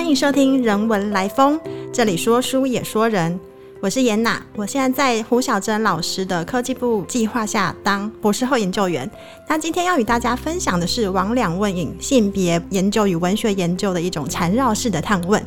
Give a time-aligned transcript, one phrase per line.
[0.00, 1.58] 欢迎收听《人文来风》，
[1.92, 3.38] 这里说书也说人。
[3.80, 9.08] 我是严娜，我现在在胡小珍老师的科技部计划下当博士后研究员。
[9.46, 15.40] 那今天要与大家分享的是“王两问影”性别研究与文学研究的一种缠绕式的探问。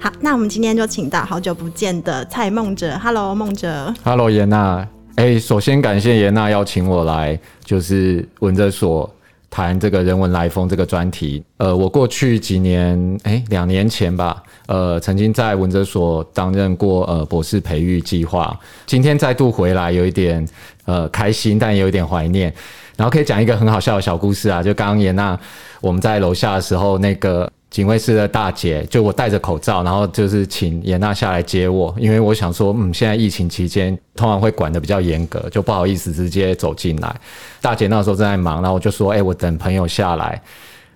[0.00, 2.98] 好，那我们今天就请到好久不见的蔡梦哲。
[2.98, 3.94] Hello，梦哲。
[4.02, 4.88] Hello，严娜。
[5.16, 9.14] 哎，首先感谢严娜邀请我来，就是文哲所。
[9.50, 20.46] 谈这个人文来风这个专题，呃，我过去几年，哎，两年前吧，呃，曾经在文哲所担任过呃博士培育计划，今天再度回来，有一点
[20.84, 22.52] 呃开心，但也有一点怀念。
[22.96, 25.38] 然后可以讲一个很好笑的小故事啊，就刚刚严娜
[25.80, 27.50] 我们在楼下的时候那个。
[27.70, 37.14] 警卫室的大姐，就我戴着口罩，然后就是请严娜下来接我，因为我想说，嗯，现在疫情期间，通常会管的比较严格，就不好意思直接走进来。
[37.60, 40.40] 大姐那时候正在忙，然后我就说，哎，我等朋友下来。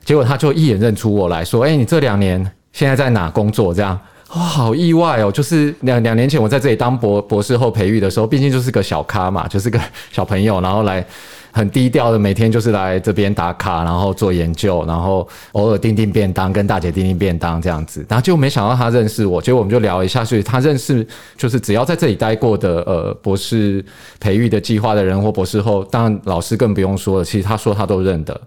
[0.02, 2.38] 结果她就一眼认出我来说，哎，你这两年
[2.72, 3.75] 现在在哪工作？
[3.75, 4.00] 这样，
[4.34, 5.30] 哇，好意外哦！
[5.30, 9.78] 就是两两年前我在这里当博博士后培育的时候，毕竟就是个小咖嘛，就是个
[10.10, 11.04] 小朋友，然后来。
[11.53, 18.05] 很低调的，每天就是来这边打卡，然后做研究，然后偶尔订订便当，跟大姐订订便当这样子。
[18.09, 23.84] 然后就没想到他认识我，结果我们就聊一下，所以他认识就是只要在这里待过的呃博士
[24.19, 27.25] 培育的计划的人或博士后，当然老师更不用说了。
[27.25, 28.41] 其实他说他都认得，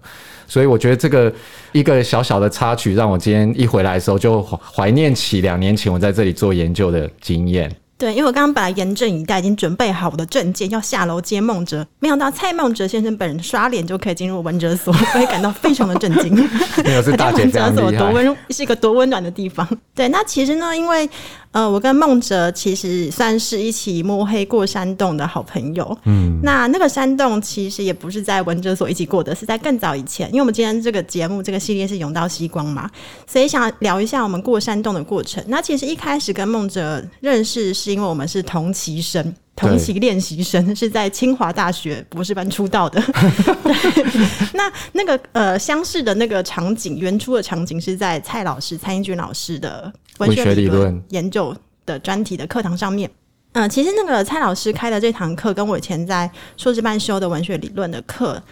[0.48, 1.32] 所以我觉得这个
[1.70, 7.70] 一个小小的插曲，让我今天一回来的时候就怀念起两年前我在这里做研究的经验。
[7.98, 16.34] 对，因为我刚刚本来严阵以待，已经准备好我的证件，要下楼接孟哲，没想到蔡孟哲先生本人刷脸就可以进入文哲所，我也感到非常的震惊。
[16.84, 19.66] 没有是 大姐这样多温是一个多温暖的地方。
[19.94, 21.08] 对，那其实呢，因为。
[21.52, 25.98] 呃，我跟孟哲其实算是一起摸黑过山洞的好朋友。
[26.04, 30.28] 嗯，那那个山洞其实也不是在文哲所一起过的，是在更早以前。
[30.28, 32.90] 因为我们今天这个节目这个系列是《勇到西光》嘛，
[33.26, 35.42] 所以想聊一下我们过山洞的过程。
[35.48, 39.34] 那其实一开始跟孟哲认识，是因为我们是同期生。
[39.56, 43.02] 同期练习生是在清华大学博士班出道的。
[44.52, 51.54] 那那个呃相似的那个场景，原初的场景是在蔡老师蔡英俊老师的文学理论研究
[51.84, 53.10] 的专题的课堂上面。
[53.52, 58.42] 嗯，其实那个蔡老师开的这堂课，跟我以前在硕士班修的文学理论的课。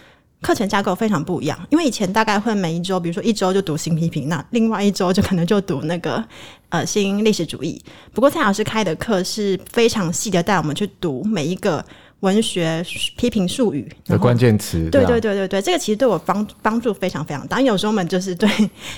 [0.41, 6.23] 课程架构非常不一样，因为以前大概会每一周，比如说一周就读新批评，那另外一周就可能就读那个
[6.69, 7.81] 呃新历史主义。
[8.13, 11.83] 不过蔡老师开的课是非常细的，带我们去读每一个
[12.25, 12.83] 文学
[13.15, 14.89] 批评术语的关键词。
[14.89, 17.61] 对对对对对，这个其实对我帮帮助非常非常大。
[17.61, 18.49] 有时候我们就是对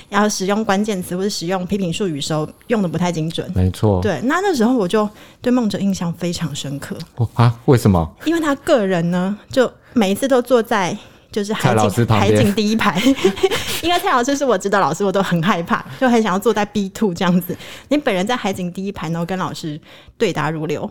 [0.10, 3.52] 要使用关键词或者使用批评术语时候用的不太精准。
[3.54, 4.02] 没错。
[4.02, 5.08] 对，那那时候我就
[5.42, 6.98] 对梦哲印象非常深刻。
[7.34, 7.54] 啊？
[7.66, 8.10] 为什么？
[8.26, 10.98] 因为他个人呢，就每一次都坐在。
[11.30, 13.00] 就是海景海景第一排，
[13.84, 17.56] 因为蔡老师是我指导老师，我都很害怕，就很想要坐在 B two 这样子。
[17.90, 19.80] 你本人在海景第一排，然后跟老师
[20.18, 20.90] 对答如流。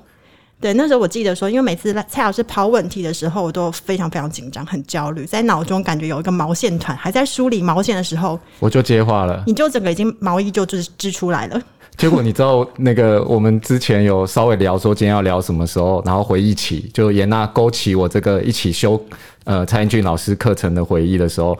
[0.58, 11.60] 对，那时候我记得说，因为每次蔡老师抛问题的时候，我都非常非常紧张，很焦虑，在脑中感觉有一个毛线团，还在梳理毛线的时候，我就接话了，你就整个已经毛衣就织织出来了。
[11.98, 18.98] 结果你知道那个我们之前有稍微聊说今天要聊什么时候，然后回忆起就严娜勾起我这个一起修
[19.44, 21.56] 呃蔡英俊老师课程的回忆的时候，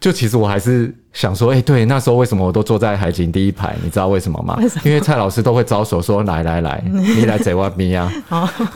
[0.00, 0.92] 就其实我还是。
[1.12, 3.74] 想说，哎，对，那时候为什么我都坐在海景第一排？
[3.82, 4.58] 你知道为什么吗？
[4.84, 8.12] 因为蔡老师都会招手说：“来来来， 你来贼外面啊！”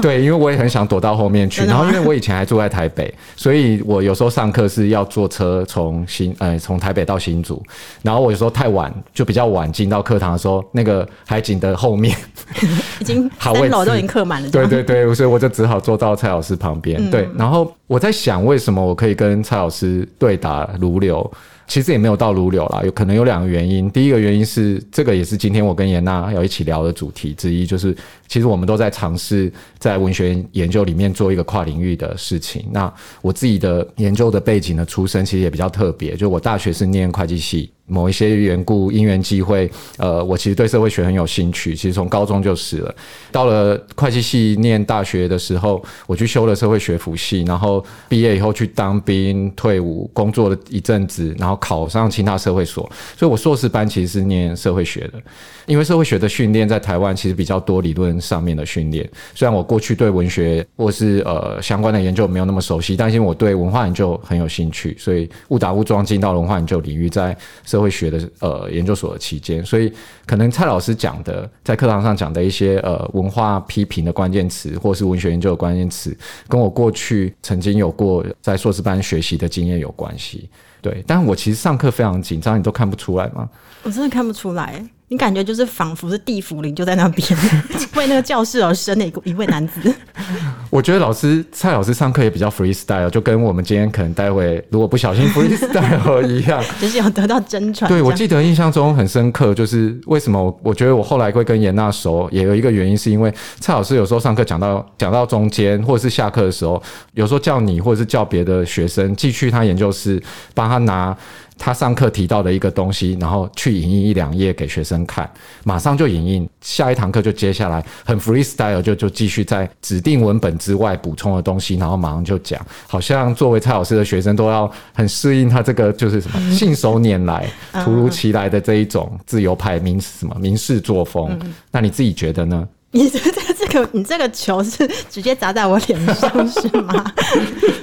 [0.01, 1.65] 对，因为我也很想躲到后面去。
[1.67, 7.63] 然后，因为我以前还住在台北，所以我有时候上课是要坐车从新，呃，从台北到新竹。
[8.03, 12.17] 然后我有时候太晚，就比较晚进到课堂的时候，那个海景的后面
[12.99, 14.51] 已经 三楼都已经客满了。
[14.51, 17.11] 对对对，所以我就只好坐到蔡老师旁边。
[17.11, 21.31] 对，然后我在想，为什么我可以跟蔡老师对答如流？
[21.67, 23.91] 其实也没有到如流啦，有可能有两个原因。
[23.91, 27.97] 第一个原因是，这个也是今天我跟严娜要一起聊的主题之一，就是
[28.29, 32.67] 其实我们都在尝试在文学研究里面做一个跨领域的事情。
[32.71, 37.71] 那我自己的研究的背景的出身其实也比较特别，就我大学是念会计系。
[37.93, 41.75] 某一些缘故，因缘机会，呃，我其实对社会学很有兴趣。
[41.75, 42.95] 其实从高中就是了。
[43.31, 52.91] 到了会计系念大学的时候，我去修了社会学辅系，然后毕业以后去当兵，退伍工作了一阵子，然后考上清大社会所。
[53.17, 55.21] 所以我硕士班其实是念社会学的。
[55.67, 59.09] 因为社会学的训练在台湾其实比较多理论上面的训练。
[59.33, 69.93] 虽然我过去对文学或是呃相关的研究没有那么熟悉，但是我对文化研究很有兴趣，所以误打误撞进到文化研究领域，在社会学的呃研究所的期间，所以
[70.25, 76.17] 可能蔡老师讲的在课堂上讲的一些呃文化批评的关键词，或是文学研究的关键词，
[76.49, 80.49] 跟我过去曾经有过在硕士班学习的经验有关系。
[80.81, 83.49] 对，但我其实上课非常紧张，你都看不出来吗？
[83.83, 84.85] 我真的看不出来。
[85.13, 87.29] 你感觉就是仿佛是地府灵就在那边，
[87.97, 89.95] 为那个教室而生的一个一位男子。
[90.71, 97.87] 我觉得老师蔡老师上课也比较 freestyle，就跟我们今天可能待会如果不小心 freestyle 一样，就是有得到真传。
[97.91, 103.31] 对我记得印象中很深刻，就是为什么我觉得我后来会跟严娜熟，也有一个原因是因为
[103.61, 106.83] 蔡老师有时候上课讲到讲到中间，或者是下课的时候，
[107.13, 110.23] 有时候叫你或者是叫别的学生继续他研究室
[110.55, 111.15] 帮他拿。
[111.65, 115.31] 他上课提到的一个东西，然后去影印一两页给学生看，
[115.63, 116.49] 马上就影印。
[116.61, 122.61] 下一堂课就接下来很 freestyle，就就继续在指定文本之外补充的东西，然后马上就讲。
[122.89, 127.49] 好像作为蔡老师的学生都要很适应他这个就是什么信手拈来、
[127.85, 131.39] 突如其来的这一种自由派民什么民事作风。
[131.71, 132.67] 那你自己觉得呢？
[132.91, 137.13] 你觉得这个你这个球是直接砸在我脸上是吗？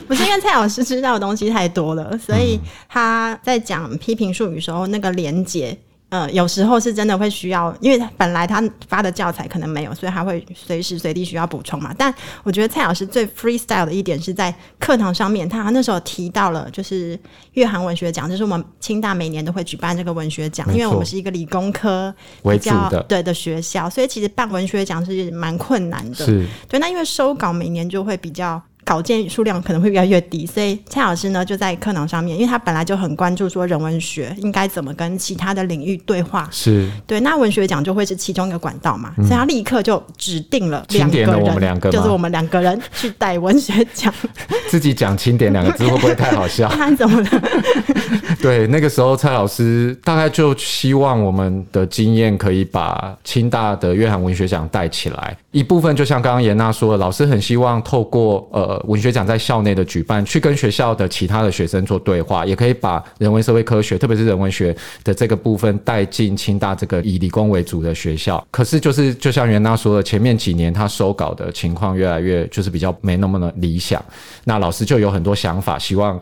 [0.07, 5.77] 不是因为蔡老师知道的东西太多了，所以他在讲批评术语时候那个连接。
[6.09, 11.93] 呃，有时候是真的会需要，因为本来他发的教材可能没有，所以他会随时随地需要补充嘛。
[11.97, 12.13] 但
[12.43, 17.19] 我觉得蔡老师最 freestyle 的一点是在课堂上面，他那时候提到了就是
[17.53, 26.25] 粤韩文学奖，就是我们清大每年都会举办这个文学奖，因为我们是一个理工科为主的对的学校，所以其实办文学奖是蛮困难的。
[26.25, 28.59] 是，对，那因为收稿每年就会比较。
[28.89, 44.11] 稿件数量可能会越来越低，所以蔡老师呢就在课堂上面，因为他本来就很关注说人文学应该怎么跟其他的领域对话，是对，那文学奖就会是其中一个管道嘛，所以他立刻就指定了两个人，就是我们两个人去带文学奖，
[44.71, 46.67] 自己讲“清点”两个字会不会太好笑？
[46.73, 47.29] 他怎么了？
[48.41, 58.78] 对，那个时候蔡老师大概就希望我们的经验可以把清大的约翰文学奖带起来，一部分就像刚刚严娜说的，老师很希望透过呃。
[58.85, 68.45] 文学奖在校内的举办，去跟学校的其他的学生做对话，也可以把人文社会科学，特别是人文学的这个部分带进清大这个以理工为主的学校。
[68.51, 74.03] 可是，就是就像袁娜说的，前面几年他收稿的情况越来越就是比较没那么的理想。
[74.43, 76.19] 那老师就有很多想法，希望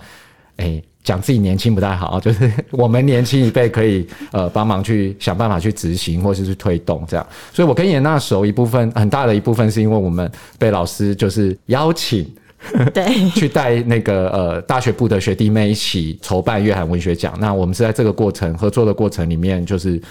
[0.57, 0.81] 哎。
[1.03, 7.25] 讲自己年轻不太好，就是我们年轻一辈可以呃帮忙去想办法去执行或者是推动这样。
[7.53, 10.29] 所以我跟严娜熟一部分很大的一部分是因为我们
[10.59, 12.29] 被老师就是邀请，
[12.93, 17.33] 对，去带那个呃大学部的学弟妹一起筹办粤韩文学奖。
[17.39, 20.01] 那我们是在这个过程合作的过程里面，就是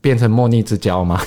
[0.00, 1.20] 变成莫逆之交吗？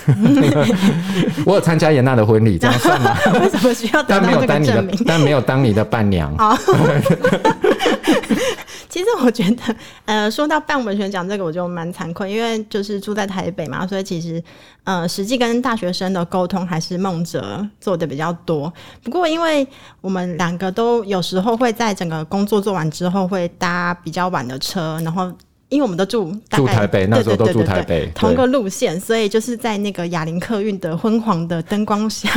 [1.45, 3.17] 我有参加严娜的婚礼，这样算吗？
[3.41, 4.03] 为什么需要？
[4.03, 6.35] 但没有当你的，但没有当你的伴娘。
[8.89, 9.75] 其实我觉得，
[10.05, 14.41] 呃，说到办文学奖这个，我就蛮惭愧，因为就是住在台北嘛，所以其实，
[14.83, 18.71] 呃，实际跟大学生的沟通还是梦哲做的比较多。
[19.03, 19.67] 不过，因为
[20.01, 25.31] 我们两个都有时候会在整个工作做完之后，会搭比较晚的车，然后。
[25.69, 32.29] 因为我们都住住台北，那时候都住台北，同一个路线，所以就是在那个哑铃客运的昏黄的灯光下，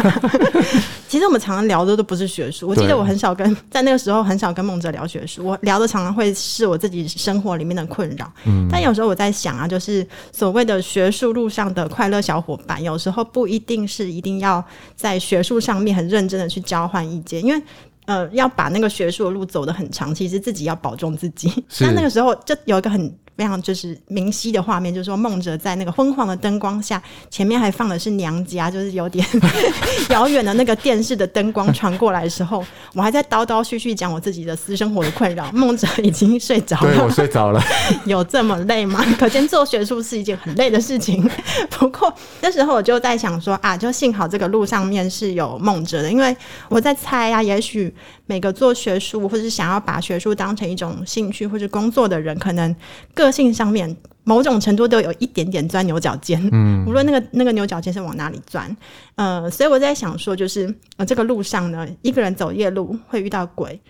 [1.08, 2.66] 其实我们常常聊的都不是学术。
[2.66, 8.32] 我记得我很少跟在那个时候很少跟梦哲聊学术，我聊的常常会是我自己生活里面的困扰。
[8.46, 14.64] 嗯，但有时候我在想啊，就是所谓的学术路上的快乐小伙伴，有时候不一定是一定要
[14.96, 17.62] 在学术上面很认真的去交换意见，因为。
[18.08, 21.64] 呃，要把那个学术的路走得很长，其实自己要保重自己。
[21.80, 23.16] 那那个时候就有一个很。
[23.38, 29.24] 非常就是明晰的画面，就是说梦哲在那个昏黄的灯光下，前面还放的是娘家，就是有点
[30.10, 32.64] 遥远的那个电视的灯光传过来的时候，
[32.94, 35.48] 我还在叨叨絮絮讲我自己的私生活的困扰。
[35.52, 37.62] 梦哲已经睡着了，对我睡着了，
[38.06, 39.04] 有这么累吗？
[39.20, 41.22] 可见做学术是一件很累的事情。
[41.70, 46.36] 不过那时候我就在想说啊，就幸好这个路上面是有梦哲的，因为
[46.68, 47.94] 我在猜啊，也许
[48.26, 52.74] 每个做学术或者是想要把学术当成一种兴趣或者工作的人，可能
[53.14, 53.94] 各个性上面
[54.24, 58.74] 某种程度都有一点点钻牛角尖，嗯，无论那个那个牛角尖是往哪里钻，
[59.16, 63.80] 呃，所以我在想说，就是呃，这个路上呢，一个人走夜路会遇到鬼，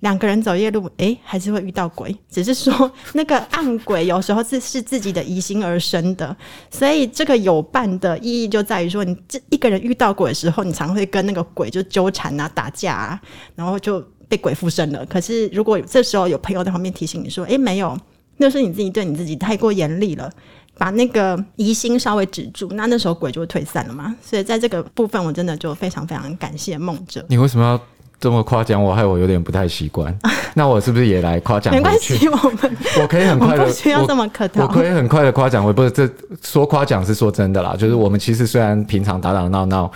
[0.00, 6.36] 两个人走夜路，哎，还是会遇到鬼，只是说那个暗鬼有时候是是自己的疑心而生的，
[6.70, 13.20] 所以这个有伴的意义就在于说，你这一个人遇到鬼的时候，你常会跟那个鬼就纠缠啊、打架啊，
[13.54, 15.04] 然后就被鬼附身了。
[15.06, 17.98] 可是如果这时候有朋友在旁边提醒你说，哎，没有。
[18.38, 20.30] 那是你自己对你自己太过严厉了，
[20.76, 24.14] 把那个疑心稍微止住，那那时候鬼就会退散了嘛。
[24.22, 27.24] 所以在这个部分，我真的就非常非常感谢梦者。
[27.28, 27.80] 你为什么要
[28.20, 28.94] 这么夸奖我？
[28.94, 30.16] 害我有点不太习惯。
[30.54, 31.74] 那我是不是也来夸奖？
[31.74, 34.62] 没关系，我们我可以很快的，不需要这么客套。
[34.62, 36.08] 我可以很快的夸奖回，不是这
[36.42, 37.76] 说夸奖是说真的啦。
[37.76, 39.90] 就是我们其实虽然平常打打闹闹，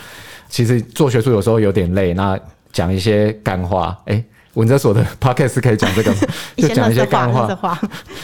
[0.48, 2.38] 其实做学术有时候有点累，那
[2.72, 4.24] 讲一些干话，哎。
[4.54, 6.18] 文哲所的 podcast 可以讲这个吗？
[6.56, 7.78] 就讲一些干话，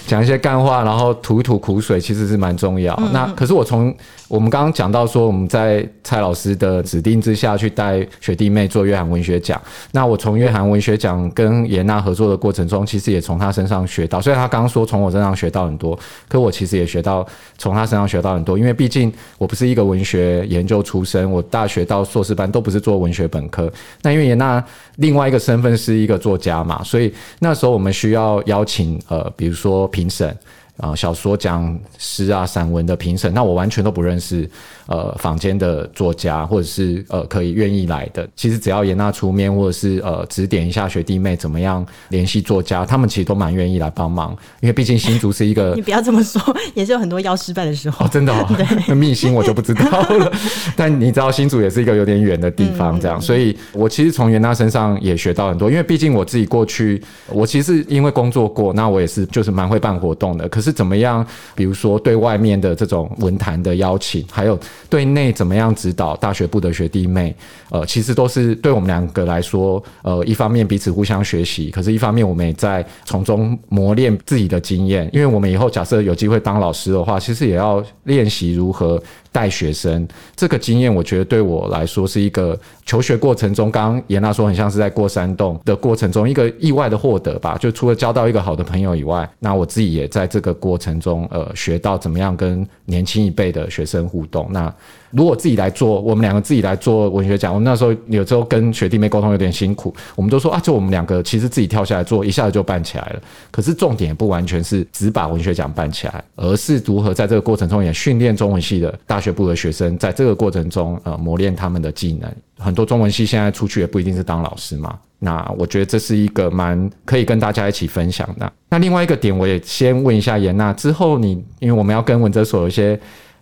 [0.07, 2.95] 讲一些干话，然后吐一吐苦水，其实是蛮重要。
[3.13, 3.95] 那可是我从
[4.29, 9.61] 我们刚刚讲到说，我们在蔡老师的指定之下去带学弟妹做约翰文学奖。
[9.93, 14.21] 那我从约翰文学奖跟严娜合作的过程中，其实也从他身上学到。
[14.21, 18.59] 虽然他刚刚说从我身上学到很多，可我其实也学到从他身上学到很多。
[18.59, 23.73] 因为毕竟我不是一个文学研究出身，我大学到硕士班都不是做文学本科。
[24.03, 24.63] 那因为严娜
[24.97, 30.37] 另外一个身份是一个作家嘛，所以那时候我们需要邀请呃，比如说评审。
[30.79, 34.49] 啊，小说讲诗啊，散文的评审，那我完全都不认识。
[34.89, 44.35] 呃，坊间的作家或者是呃可以愿意来的，其实只要严娜出面，或者是呃指点一下学弟妹怎么样联系作家，他们其实都蛮愿意来帮忙。
[44.61, 46.41] 因为毕竟新竹是一个， 你不要这么说，
[46.73, 48.07] 也是有很多要失败的时候。
[48.07, 48.49] 哦，真的哦，
[48.89, 50.33] 那密心我就不知道了。
[50.75, 55.71] 但你知道新竹也是一个有点远的地方，这样，所以我其实从严娜身上也学到很多。
[55.71, 60.49] 因为毕竟我自己过去，我其实因为工作过，那我也是就是蛮会办活动的。
[60.49, 64.59] 可是怎么样，比如说对外面的这种文坛的邀请，还有。
[64.89, 67.35] 对内怎么样指导大学部的学弟妹？
[67.71, 75.09] 呃，其实都是对我们两个来说，呃，一方面彼此互相学习，可是一方面我们也在从中磨练自己的经验。
[75.13, 79.03] 因为我们以后假设有机会当老师的话，其实也要练习如何。
[79.31, 87.57] 带学生这个经验，我觉得对我来说是一个求学过程中，刚刚严娜说很像是在过山洞的过程中一个意外的获得吧。
[87.59, 94.49] 就除了交到一个好的朋友以外，那我自己也在这个过程中，呃，学到怎么样跟年轻一辈的学生互动。
[94.51, 94.73] 那
[95.11, 103.21] 如果自己来做，我们两个自己来做文学奖，我们那时候有时候跟学弟妹沟通有点辛苦，我们都说啊，就我们两个其实自己跳下来做，一下子就办起来了。
[103.51, 112.33] 可是重点不完全是只把文学奖办起来，而是如何在这个过程中也训练中文系的大大学部的学生，在这个过程中呃磨练他们的技能。
[112.57, 118.53] 很多中文系现在出去也不一定是当老师嘛，那我觉得这是一个蛮可以跟大家一起分享的。
[118.69, 122.97] 那另外一个点，我也先问一下严娜，之后你因为我们要跟文哲所有一些。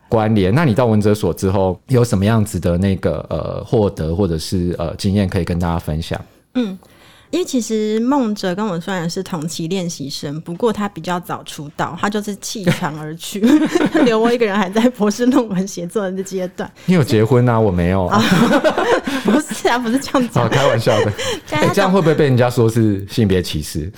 [0.08, 0.54] 关联？
[0.54, 6.16] 那你到文哲所之后有什么样子的那个呃获得或者是呃经验可以跟大家分享？
[6.54, 6.78] 嗯，
[7.30, 13.40] 因为其实梦哲跟我虽然是同期练习生，不过他比较早出道，他就是弃船而去，
[14.04, 16.70] 留我一个人还在博士论文写作的阶段。
[16.86, 17.58] 你有结婚啊？
[17.58, 18.08] 我没有。
[19.24, 21.12] 不是啊，不是这样讲，开玩笑的。
[21.50, 23.90] 哎，这样会不会被人家说是性别歧视？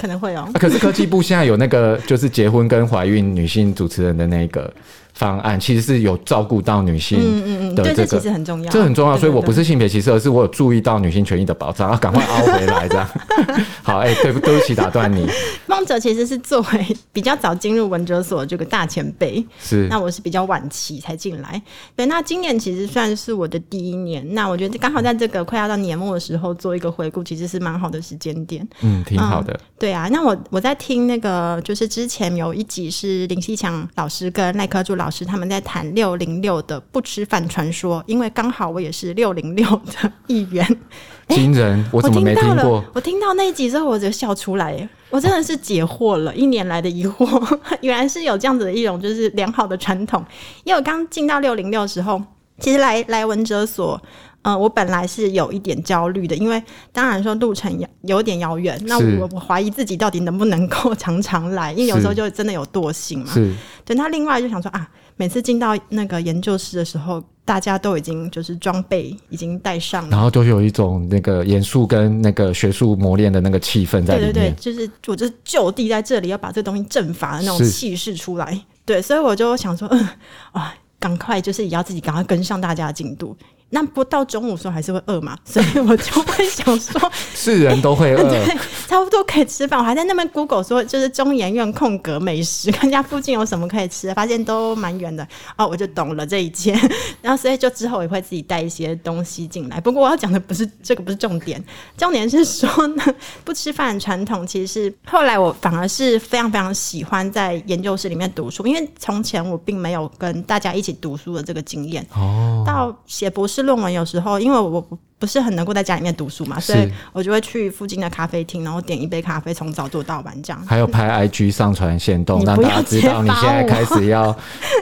[0.00, 0.48] 可能会哦。
[0.54, 4.72] 可是科技部现在有那个就是结婚跟怀孕女性主持人的那个。
[5.16, 9.16] 方案其实是有照顾到女性的这个，其实很重要，这很重要。
[9.16, 13.08] 所以我不是性别歧视，而是我有注意到女性权益的保障，要赶快凹回来这样。
[13.82, 15.26] 好，哎，对不对不起，打断你。
[15.66, 21.60] 梦哲其实是作为比较早进入文哲所这个大前辈，是那我是比较晚期才进来。
[21.96, 24.22] 对，那今年其实算是我的第一年。
[24.34, 28.68] 那我觉得刚好在这个快要到年末的时候做一个回顾，其实是蛮好的时间点。
[28.82, 29.58] 嗯，挺好的。
[29.78, 35.05] 对啊，那我我在听那个，就是之前有一集是林西强老师跟赖科柱老。
[35.06, 40.66] 老师他们在谈六零六的不吃饭传说，因为刚好我也是六零六的一员。
[41.30, 42.84] 惊人，我怎么没听过？
[42.92, 50.24] 我听到那一集之后，我就笑出来，我真的是解惑了一年来的疑惑， 原来是有这样子的一种就是良好的传统。
[50.64, 52.20] 因为我刚进到六零六的时候，
[52.58, 54.02] 其实来来文哲所。
[54.46, 56.62] 嗯，我本来是有一点焦虑的，因为
[56.92, 63.32] 当然说路程遥有点遥远，那我我怀疑自己到底能不能够常常来，因为有时候就真的有惰性嘛。
[63.34, 63.52] 是，
[63.84, 63.96] 对。
[63.96, 74.32] 那另外就想说啊，每次进到那个研究室的时候，大家都已经就是装备已经带上，然后就有一种那个严肃跟那个学术磨练的那个气氛在里面。
[74.32, 78.56] 对对对，就是我就就地在这里要把这东西阵法的那种气势出来。
[78.84, 80.08] 对，所以我就想说，嗯，
[80.52, 83.36] 啊，赶快就是也要自己赶快跟上大家的进度。
[83.70, 88.56] 那不到中午时候还是会饿嘛， 所以我就会想说， 是人都会饿， 对，
[88.86, 89.78] 差不多可以吃饭。
[89.78, 95.26] 我还在那边 Google 说，就是中研院空格美食，看家附近有什么可以吃，发现都蛮远的。
[95.58, 96.78] 哦，我就懂了这一切。
[97.20, 99.80] 然后所以就之后也会自己带一些东西进来。
[99.80, 101.62] 不过我要讲的不是这个，不是重点，
[101.98, 103.02] 重点是说呢，
[103.44, 112.06] 不吃饭的传统其实是后来我反而是非常非常喜欢在研究室里面读书，因为从前我并没有跟大家一起读书的这个经验。
[112.14, 113.55] 哦，到写博士。
[113.56, 120.62] 是论文，有时候因为我不不是很能够在家里面读书嘛，所以我就会去附近的咖啡厅，然后点一杯咖啡，从早做到晚这样。
[120.66, 124.36] 还有拍 IG 上传线动，让大家知道你现在开始要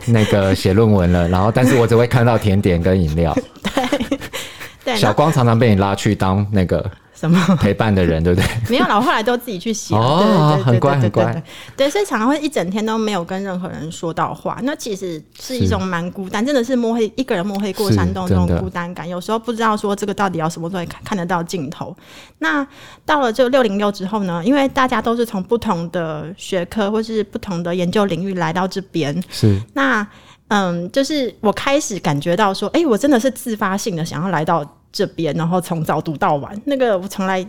[0.06, 1.28] 那个写论文了。
[1.28, 3.32] 然后，但是我只会看到甜点跟饮料。
[4.84, 6.90] 对，小光常常被你拉去当那个
[7.24, 8.46] 什么 陪伴的人，对不对？
[8.68, 9.94] 没有啦，我后来都自己去写。
[9.94, 11.42] 哦对对对对很乖很乖对
[11.76, 14.58] 对，所以常常会一整天都没有跟任何人说到话。
[14.62, 19.08] 那其实是一种蛮孤单，真的是摸黑一个人摸黑过山洞这种孤单感。
[19.08, 21.96] 有时候不知道说这个到底要什么时候看看得到尽头。
[22.38, 22.66] 那
[23.06, 30.06] 到了就六零六之后呢，因为大家都是从不同的学科或是不同的研究领域来到这边，是那
[30.48, 34.62] 嗯，就是我开始感觉到说，哎、我真的是自发性的想要来到
[34.94, 36.58] 这边，然后从早读到晚。
[36.64, 37.44] 那个我从来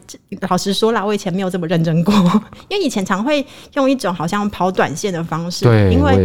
[0.49, 2.13] 老实说啦，我以前没有这么认真过，
[2.67, 6.15] 因为以前常会用一种好像跑短线的方式，对，因为。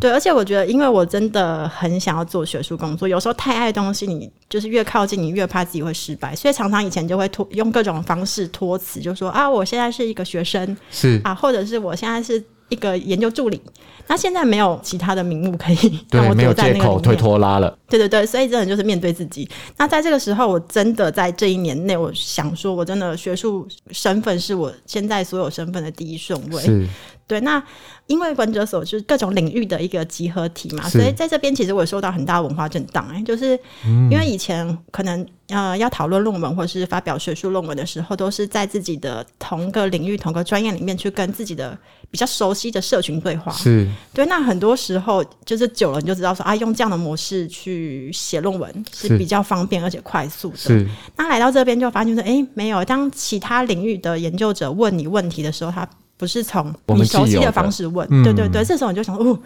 [0.00, 13.60] 对，而且我觉得，因为我真的很想要做学术工作，有时候太爱东西，你就是越靠近，你越怕自己会失败，所以常常以前就会拖用各种方式托辞，就说啊，我现在是一个学生是啊，或者是我现在是一个研究助理，
[14.08, 15.76] 那现在没有其他的名目可以
[16.10, 17.16] 让 对，我没有在那个里借口推。
[17.16, 19.48] 拖拉了，对对对，所以真的就是面对自己。
[19.76, 26.62] 那在这个时候，我真的在这一年内，我想说，我真的学术身份是我现在所有身份的第一顺位。
[26.62, 26.86] 是
[27.28, 27.60] 对，那
[28.06, 41.76] 因为文哲所就是各种领域的一个集合体嘛，所以在这边其实我有受到很大文化震荡、哎，就是因为以前可能呃要讨论论文或是发表学术论文的时候，都是在自己的同个领域、同个专业里面去跟自己的
[42.10, 43.52] 比较熟悉的社群对话。
[43.52, 50.56] 是对，那很多时候就是久了，你就知道说啊，用这样的模式去写论文是是比较方便而且快速的。
[50.56, 59.38] 是那来到这边就发现说，哎，没有，当其他领域的研究者问你问题的时候，他不是从你熟悉的方式问，嗯对对对，这时候你就想说，哦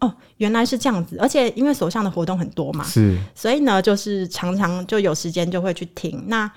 [0.00, 3.18] 哦，原来是这样子，而且因为手上的活动很多嘛，是。
[3.34, 6.24] 所以呢，就是常常就有时间就会去听。
[6.26, 6.50] 那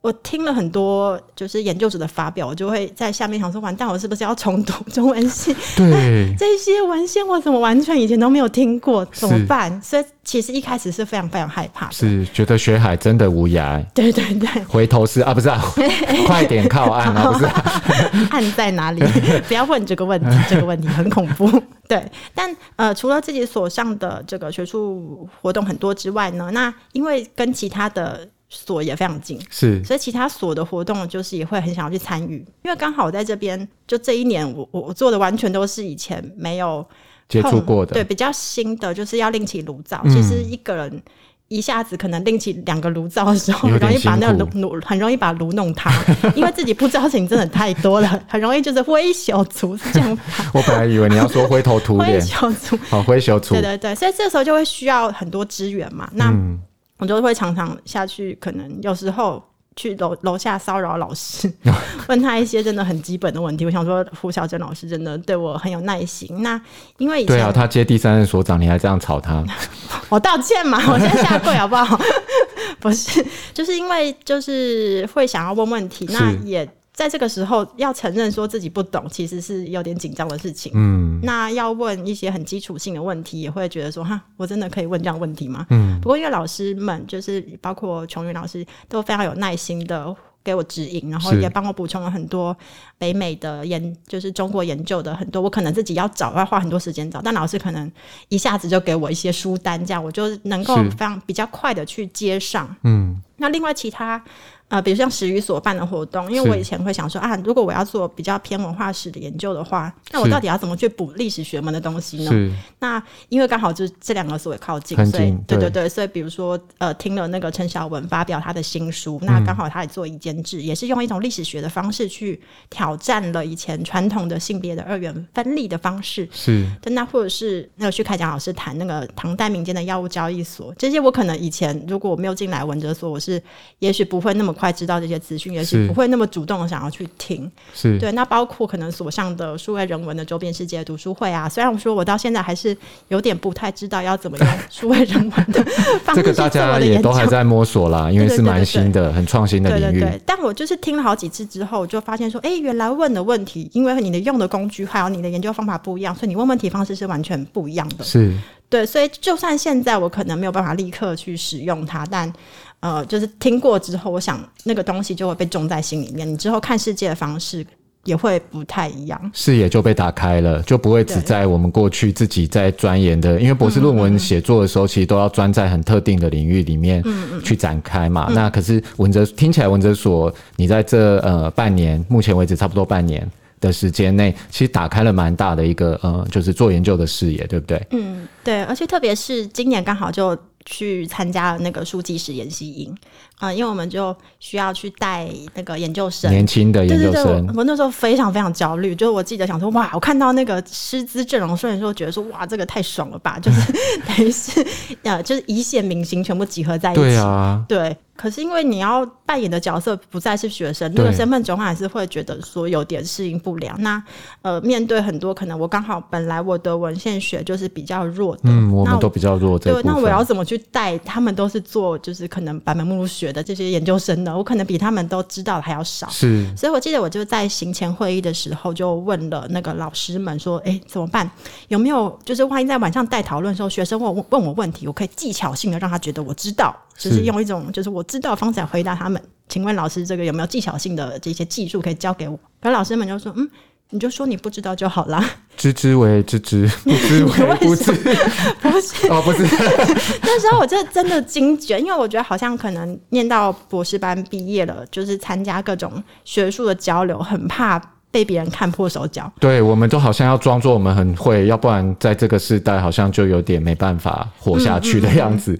[0.00, 5.52] 我听了很多就是研究者的发表，我就会在下面想说，完蛋，我是不是要重读中文系？
[5.76, 9.82] 对， 这些文献我怎么完全以前都没有听过，怎么是办？
[9.82, 11.92] 所以其实一开始是非常非常害怕的。
[11.92, 15.60] 是觉得学海真的无涯，对对对，回头是啊，不是啊，
[16.26, 17.82] 快点靠岸啊，不是啊、
[18.30, 19.02] 岸在哪里？
[19.48, 21.50] 不要问这个问题，这个问题很恐怖。
[21.88, 22.00] 对，
[22.34, 29.82] 但呃，除了自己所上的这个学术活动很多之外呢，那因为跟其他的所也非常近，是。
[29.84, 32.36] 所以其他所的活动就是也会很想要去参与。
[32.64, 36.84] 因为刚好我在这边，就这一年我我我做的完全都是以前没有
[37.28, 40.00] 接触碰过的，对，比较新的就是要另起炉灶。
[40.04, 41.02] 嗯其实一个人
[41.48, 45.90] 一下子可能另起两个炉灶的时候，很容易把那炉炉很容易把炉弄塌，
[46.36, 50.18] 因为自己不知道事情真的太多了，很容易就是灰小族是这样，
[50.52, 52.78] 我本来以为你要说灰头土灰脸， 小族。
[52.90, 56.08] 好灰手土对，对对，所以这时候就会需要很多资源嘛。
[56.12, 56.58] 那嗯，
[56.98, 59.42] 我就会常常下去，可能有时候
[59.76, 61.52] 去楼楼下骚扰老师，
[62.08, 63.64] 问他一些真的很基本的问题。
[63.64, 66.42] 我想说，胡小珍老师真的对我很有耐心。
[66.42, 66.60] 那
[66.96, 69.44] 因为以前对啊，他接第三任所长，你还这样吵他，
[70.10, 71.98] 我道歉嘛，我先下跪好不好？
[72.80, 80.72] 不是，就是因为就是会想要问问题，那也在这个时候要承认说自己不懂，其实是有点紧张的事情。
[80.74, 85.64] 嗯，那要问一些很基础性的问题，也会觉得说哈，我真的可以问这样问题吗？
[85.70, 92.56] 嗯，不过因为老师们就是包括琼云老师都非常有耐心的给我指引，然后也帮我补充了很多
[92.98, 97.88] 北美的研，就是中国研究的很多，我可能自己要找，要花很多时间找，但老师可能
[98.28, 102.74] 一下子就给我一些书单，这样我就能够非常比较快的去接上。
[102.82, 104.20] 嗯，那另外其他
[104.68, 112.54] 呃，比如像史语所办的活动，因为我以前会想说啊，如果我要做比较偏文化史的研究的话，那我到底要怎么去补历史学门的东西呢？
[112.78, 115.78] 那因为刚好就是这两个所也靠近，很所以对对对。
[115.78, 119.26] 对，所以比如说呃，听了那个陈晓文发表他的新书，嗯。
[119.26, 126.28] 那刚好他也做一兼制，也是用一种历史学的方式去挑战了以前传统的性别的二元分立的方式。
[126.30, 126.66] 是。
[126.82, 133.42] 对，那或者是那个徐凯强老师谈那个唐代民间的药物交易所，这些我可能以前如果我没有进来文哲所，我是
[133.78, 137.50] 也许不会那么快知道这些资讯，也许是不会那么主动的想要去听。
[137.72, 142.76] 是，对，那包括可能所上的数位人文的周边世界读书会啊，虽然我说我到现在还是
[143.08, 145.64] 有点不太知道要怎么用 数位人文的
[146.04, 146.78] 方式这个大家。
[146.88, 149.92] 也都还在摸索啦，因为是蛮新的、很创新的领域。
[149.92, 158.04] 对对对，但我就是听了好几次之后，我就发现说，哎，原来问的问题，因为你的用的工具还有你的研究方法不一样，所以你问问题方式是完全不一样的。
[158.04, 158.34] 是
[158.70, 162.32] 对，所以就算现在我可能没有办法立刻去使用它，但
[162.80, 166.28] 呃，就是听过之后，我想那个东西就会被种在心里面。
[166.28, 167.66] 你之后看世界的方式
[168.04, 169.30] 也会不太一样。
[169.34, 177.04] 视野就被打开了，就不会只在我们过去自己在钻研的，因为博士论文写作的时候，其实都要钻在很特定的领域里面
[177.44, 178.28] 去展开嘛。
[178.32, 183.28] 那可是文哲听起来，文哲所你在这呃半年，目前为止差不多半年
[183.60, 187.86] 的时间内，其实打开了蛮大的一个呃，就是做研究的视野，对不对？
[187.90, 190.38] 嗯，对，而且特别是今年刚好就
[190.70, 192.94] 去参加了那个书记室研习营。
[193.38, 203.72] 啊、因为我们就需要去带那个研究生，年轻的研对对对，究生，我我那时候非常非常焦虑，就是我记得想说，哇，我看到那个师资阵容，虽然说觉得说，哇，这个太爽了吧， 就是
[204.08, 204.66] 等于是
[205.04, 213.80] 呃，就是一线明星全部集合在一起，对啊，对，可是因为你要扮演的角色不再是学生，那个身份总还是会觉得说有点适应不良。
[213.80, 214.02] 那
[214.42, 220.98] 呃，面对很多可能我刚好本来我的文献学就是比较弱的，嗯，我那们都比较弱这对，那我要怎么去带？
[220.98, 226.08] 他们都是做就是可能版本目录学的这些研究生的，我可能比他们都知道的还要少。
[226.10, 231.30] 是所以我记得我就在行前会议的时候就问了那个老师们说：“哎，怎么办？
[231.68, 239.22] 有没有就是万一在晚上带讨论的时候，学生问我问我问题，我可以技巧性的让他觉得我知道，就是是用一种就是我知道的方式来回答他们。
[239.48, 243.48] 请问老师，这个有没有技巧性的这些技术可以教给我？”可老师们就说：“嗯。”
[243.90, 245.24] 你就说你不知道就好啦，
[245.56, 247.92] 知之为知之，不知为不知。
[248.60, 249.08] 不是？
[249.08, 249.42] 哦，不是，
[250.22, 259.30] 那时候我就真的惊觉，因为我觉得好像可能念到博士班毕业了，就是参加各种学术的交流，很怕被别人看破手脚。
[259.40, 265.58] 对，我们都好像要装作我们很会，要不然在这个时代好像就有点没办法活下去的样子。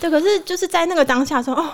[0.00, 1.64] 对，可是就是在那个当下说，哦，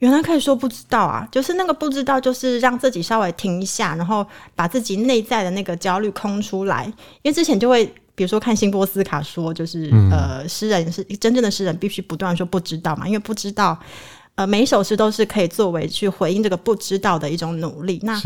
[0.00, 6.84] 原来可以说不知道啊，就是那个不知道，就是让自己稍微停一下，然后把自己内在的那个焦虑空出来，
[7.22, 7.90] 因为之前就会。
[8.12, 13.78] 比如说看辛波斯卡说，就是、呃，诗人是真正的诗人，必须不断说不知道嘛，因为不知道，
[14.40, 18.00] 呃，每一首诗都是可以作为去回应这个不知道的一种努力。
[18.02, 18.18] 那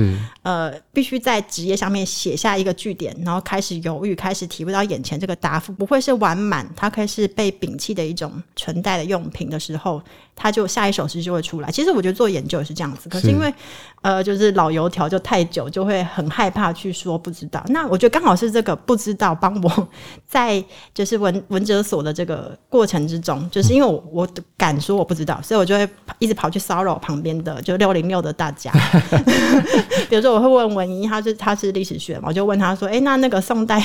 [0.42, 10.00] 呃，必须在职业上面写下一个句点，然后开始犹豫，开始体会到眼前这个答复不会是完满，它可以是被摒弃的一种存在的用品的时候，
[10.36, 11.68] 它就下一首诗就会出来。
[11.72, 13.52] 其实我觉得做研究也是这样子，可是是因为
[14.04, 17.64] 呃，就是老油条就太久，就会很害怕去说不知道。
[17.68, 19.88] 那我觉得刚好是这个不知道帮我
[20.26, 20.62] 在
[20.92, 25.88] 就是文文哲所的这个过程之中，就是因为我我敢说我不知道，所以我就会
[26.18, 28.70] 一直跑去骚扰旁边的就六零六的大家。
[30.10, 33.82] 比如说我会问文一，他是他是历史学嘛，我就问他说：“哎、那那个宋代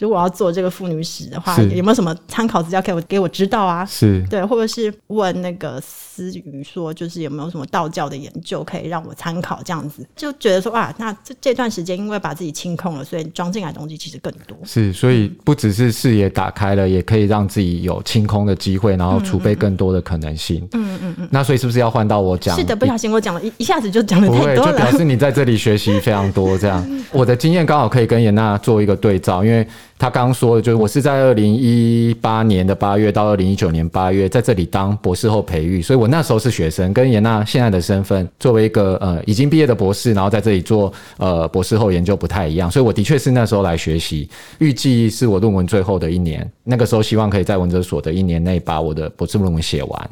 [0.00, 9.59] 如果要做这个妇女史的话，有没有什么参考资料给我给我知道啊？”是，对，或者是问那个思雨说，就是有没有什么道教的研究可以让我参考？
[9.64, 14.56] 这样子就觉得说啊，那这这段时间因为把自己清空了，所以装进来的东西其实更多。
[14.64, 20.66] 是，所以不只是视野打开了，也可以让自己有清空的机会，然后储备更多的可能性。
[20.72, 21.28] 嗯嗯嗯。
[21.30, 22.56] 那所以是不是要换到我讲？
[22.56, 24.90] 是的，不小心我讲了一一下子就讲了太多就表。
[24.90, 26.56] 示你在这里学习非常多。
[26.58, 29.66] 这样， 我的经验刚好可以跟严娜做一个对照，因为
[30.00, 44.26] 他刚刚说的就是我是在二零一八年的八月到二零一九年八月在这里当博士后培育，所以我那时候是学生，跟严娜现在的身份作为一个呃已经毕业的博士，然后在这里做呃博士后研究不太一样，所以我的确是那时候来学习，
[44.58, 50.10] 预计是我论文最后的一年，那个时候希望可以在文哲所的一年内把我的博士论文写完。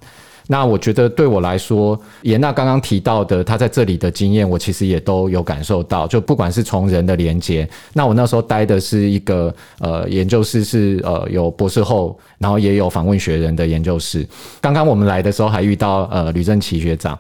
[0.51, 6.09] 那我觉得对我来说，严娜刚刚提到的她在这里的经验，我其实也都有感受到。
[6.09, 14.27] 就不管是从人的连接，那我那时候待的是一个呃研究室，是呃有博士后，然后也有访问学人的研究室。
[14.61, 17.17] 刚刚我们来的时候还遇到呃吕正奇学长。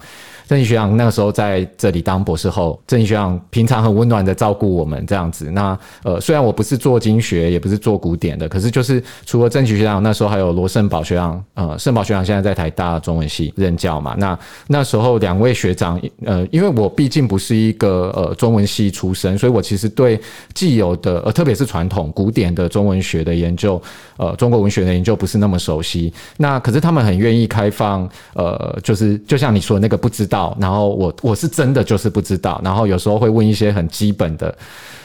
[0.49, 5.51] 郑义学长那个时候在这里当博士后，郑义学长平常很温暖的照顾我们这样子。
[5.51, 14.15] 那呃，虽然我不是做经学，也不是做古典的，可是就是除了郑义学长，那时候还有罗胜宝学长，呃，胜宝学长现在在台大中文系任教嘛。
[14.17, 20.19] 那那时候两位学长，呃，因为我毕竟不是一个呃中文系出身，所以我其实对
[20.55, 23.79] 既有的呃，特别是传统古典的中文学的研究，
[24.17, 26.11] 呃，中国文学的研究不是那么熟悉。
[26.39, 30.38] 那可是他们很愿意开放，呃，就是就像你说的那个不知道。
[30.61, 34.55] 然后我我是真的就是不知道，然后有时候会问一些很基本的、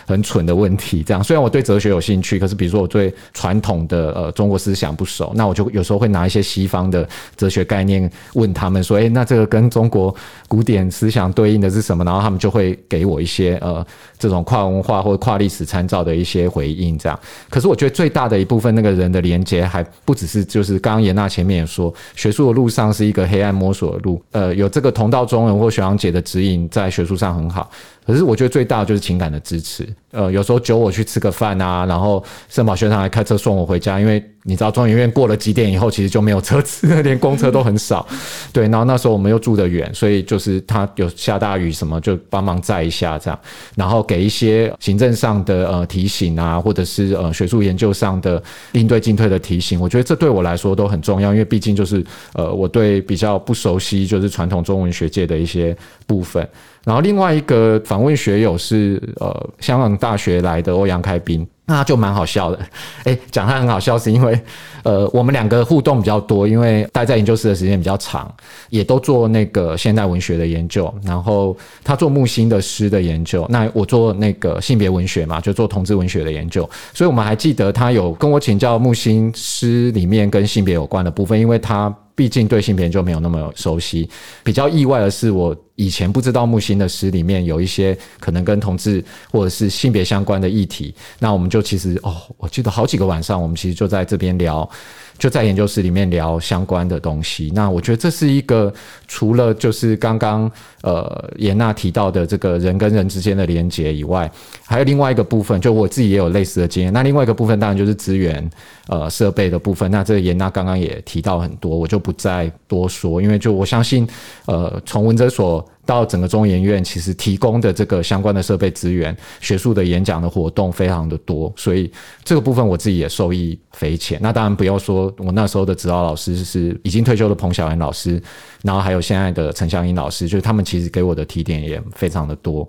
[0.05, 1.03] 很蠢的问题。
[1.03, 10.13] 这样，虽然我对哲学有兴趣，可是比如说我对传统的呃中国思想不熟，那我就有时候会拿一些西方的哲学概念问他们说：“诶，那这个跟中国
[10.47, 13.85] 古典思想对应的是什么？”然后他们就会给我一些呃
[14.17, 16.97] 这种跨文化或者跨历史参照的一些回应。
[16.97, 27.69] 这样，可是我觉得最大的一部分那个人的连接还不只是就是刚刚严娜前面也说，学术的路上是一个黑暗摸索的路，呃，有这个同道中人或学长姐的指引，在学术上很好。
[28.05, 38.05] 可是我觉得最大的就是情感的支持，呃，有时候酒我去吃个饭啊，然后圣宝学堂还开车送我回家，因为你知道中研院过了几点以后，其实就没有车子， 连公车都很少。
[38.51, 43.39] 对，然后那时候我们又住得远，所以就是他有下大雨什么就帮忙载一下这样，
[43.75, 48.41] 然后给一些行政上的呃提醒啊，或者是呃学术研究上的
[48.73, 56.47] 应对进退的提醒，我觉得这对我来说都很重要，因为毕竟就是呃我对比较不熟悉就是传统中文学界的一些部分。
[56.85, 62.59] 然后另外一个访问学友是呃香港大学来的欧阳开斌，那就蛮好笑的。
[63.05, 64.37] 哎，讲他很好笑，是因为
[64.83, 68.29] 呃，我们两个互动比较多，因为待在研究室的时间比较长，
[68.69, 70.93] 也都做那个现代文学的研究。
[71.05, 76.69] 然后他做木心的诗的研究，那我做那个性别文学嘛，就做同志文学的研究。
[76.93, 81.95] 所以我们还记得他有跟我请教木心诗里面跟性别有关的部分，因为他。
[82.15, 84.09] 毕竟对性别就没有那么熟悉，
[84.43, 90.93] 比较意外的是，我以前不知道木星的诗里面有一些可能跟同志或者是性别相关的议题。
[91.19, 94.69] 那我们就其实哦，我记得好几个晚上，我们其实就在这边聊。
[95.17, 97.51] 就在研究室里面聊相关的东西。
[97.55, 98.73] 那我觉得这是一个
[99.07, 104.29] 除了就是刚刚呃严娜提到的这个人跟人之间的连接以外，
[104.65, 106.91] 还有另外一个部分，就我自己也有类似的经验。
[106.91, 108.49] 那另外一个部分当然就是资源
[108.87, 109.89] 呃设备的部分。
[109.91, 114.07] 那这个严娜刚刚也提到很多，我就不再多说，因为就我相信
[114.45, 115.65] 呃从文哲所。
[115.85, 121.91] 到整个中研院，其实提供的这个相关的设备资源、学术的演讲的活动非常的多，所以
[122.23, 124.17] 这个部分我自己也受益匪浅。
[124.21, 128.21] 那当然不要说我那时候的指导老师是已经退休的彭小岩老师，
[128.61, 132.67] 然后还有现在的陈香英老师，就是他们其实给我的提点也非常的多。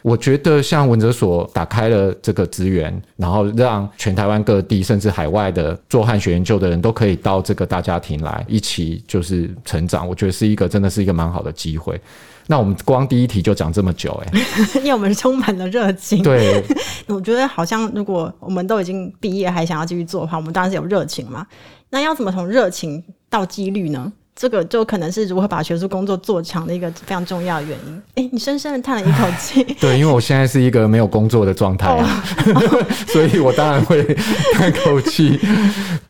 [0.00, 11.98] 我觉得像文哲所打开了这个资源，然后让全台湾各地甚至海外的做汉学研究的人都可以到这个大家庭来一起就是成长，我觉得是一个真的是一个蛮好的机会。
[12.46, 14.40] 那我们光第一题就讲这么久，哎，
[14.80, 16.22] 因为我们充满了热情。
[16.22, 16.62] 对，
[17.08, 21.46] 我觉得好像如果我们都已经毕业还想要继续做的话，我们当然是有热情嘛。
[21.90, 24.12] 那要怎么从热情到几率呢？
[24.36, 28.02] 这个就可能是如何把学术工作做强的一个非常重要的原因。
[28.16, 29.62] 哎，你深深的叹了一口气。
[29.80, 32.24] 对，因为我现在是一个没有工作的状态啊，
[33.08, 34.02] 所以我当然会
[34.54, 35.38] 叹口气。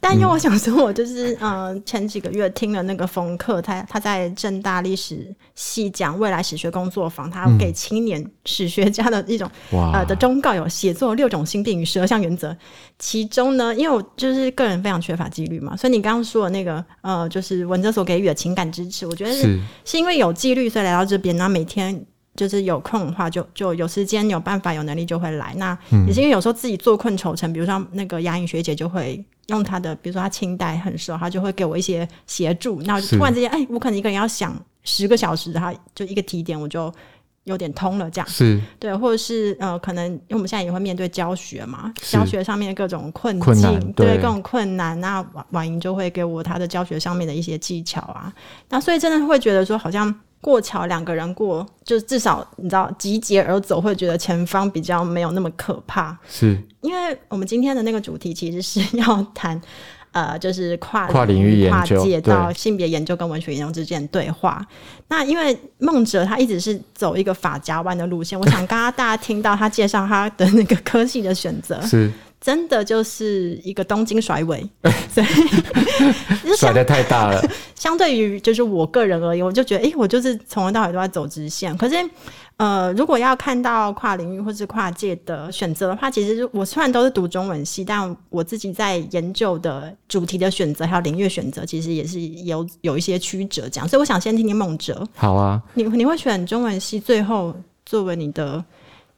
[0.01, 12.57] 但因为我想说，我就是呃前几个月听了那个冯克，他他在正大历史系讲未来史学工作坊，他给青年史学家的一种呃的忠告，有写作六种心病与十二项原则。
[12.99, 22.01] 其中呢，因为我就是个人非常缺乏纪律嘛，所以你刚刚说的那个呃，就是文哲所给予的情感支持，我觉得是是因为有纪律，所以来到这边，然后每天
[22.37, 25.53] 就是有空的话，就就有时间、有办法、有能力就会来。
[25.57, 25.77] 那
[26.07, 32.81] 也是因为有时候自己坐困愁城，比如说那个雅颖学姐就会用她的，比如说她清代很熟，她就会给我一些协助。
[32.83, 36.93] 那突然之间，哎，我可能一个人要想十个小时，她就一个提点，我就。
[37.45, 38.29] 有点通了，这样。
[38.29, 38.61] 是。
[38.79, 48.33] 对，或者是呃，可能因为我们现在也会面对教学嘛，教学上面的各种困境，对各种困难，那婉婉莹就会给我他的教学上面的一些技巧啊，
[48.69, 56.59] 那所以真的会觉得说，好像过桥两个人过，就至少你知道集结而走，会觉得前方比较没有那么可怕，是。
[56.81, 59.61] 因为我们今天的那个主题其实是要谈。
[60.15, 64.65] 呃，就是跨跨领域跨界到性别研究跟文学研究之间对话。
[65.09, 72.09] 那因为孟哲他一直是走一个法家湾的路线，我想刚刚大家听到他介绍他的那个科系的选择，是
[72.45, 74.69] 真的就是一个东京甩尾，
[76.59, 77.43] 甩的太大了。
[77.75, 81.97] 相对于就是我个人而言，我就觉得，哎，我就是从头到尾都在走直线，可是。
[82.57, 93.69] 呃，如果要看到跨领域或是跨界的选择的话，其实我虽然都是读中文系，但我自己在研究的主题的选择还有领域选择，其实也是有有一些曲折。
[93.69, 95.05] 这样，所以我想先听听孟哲。
[95.17, 97.53] 好啊，你你会选中文系，最后
[97.85, 98.65] 作为你的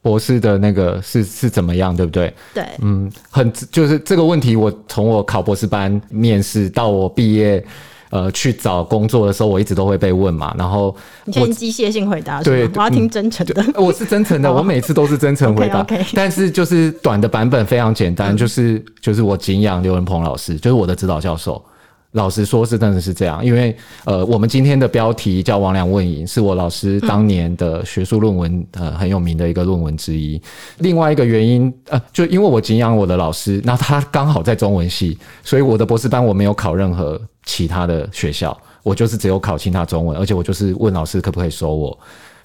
[0.07, 2.33] 博士的那个是是怎么样，对不对？
[2.53, 7.61] 对，嗯，很就是这个问题，我从我考博士班面试到我毕业。
[8.09, 10.55] 呃，去找工作的时候，我一直都会被问嘛。
[10.57, 13.61] 然后你先机械性回答，对，我要听真诚的。
[13.75, 15.85] 我是真诚的， 我每次都是真诚回答。
[16.13, 21.61] 但是就是短的版本非常简单，就是就是我敬仰刘文鹏老师，就是我的指导教授。
[22.17, 30.41] 老实说，是真的是这样，因为呃，我们今天的标题叫“王良问影”，是我老师当年的学术论文，呃，很有名的一个论文之一。
[30.79, 41.97] 另外一个原因，呃，就因为我敬仰我的老师，那他刚好在中文系，所以我的博士班我没有考任何其他的学校，我就是只有考清他中文，而且我就是问老师可不可以收我。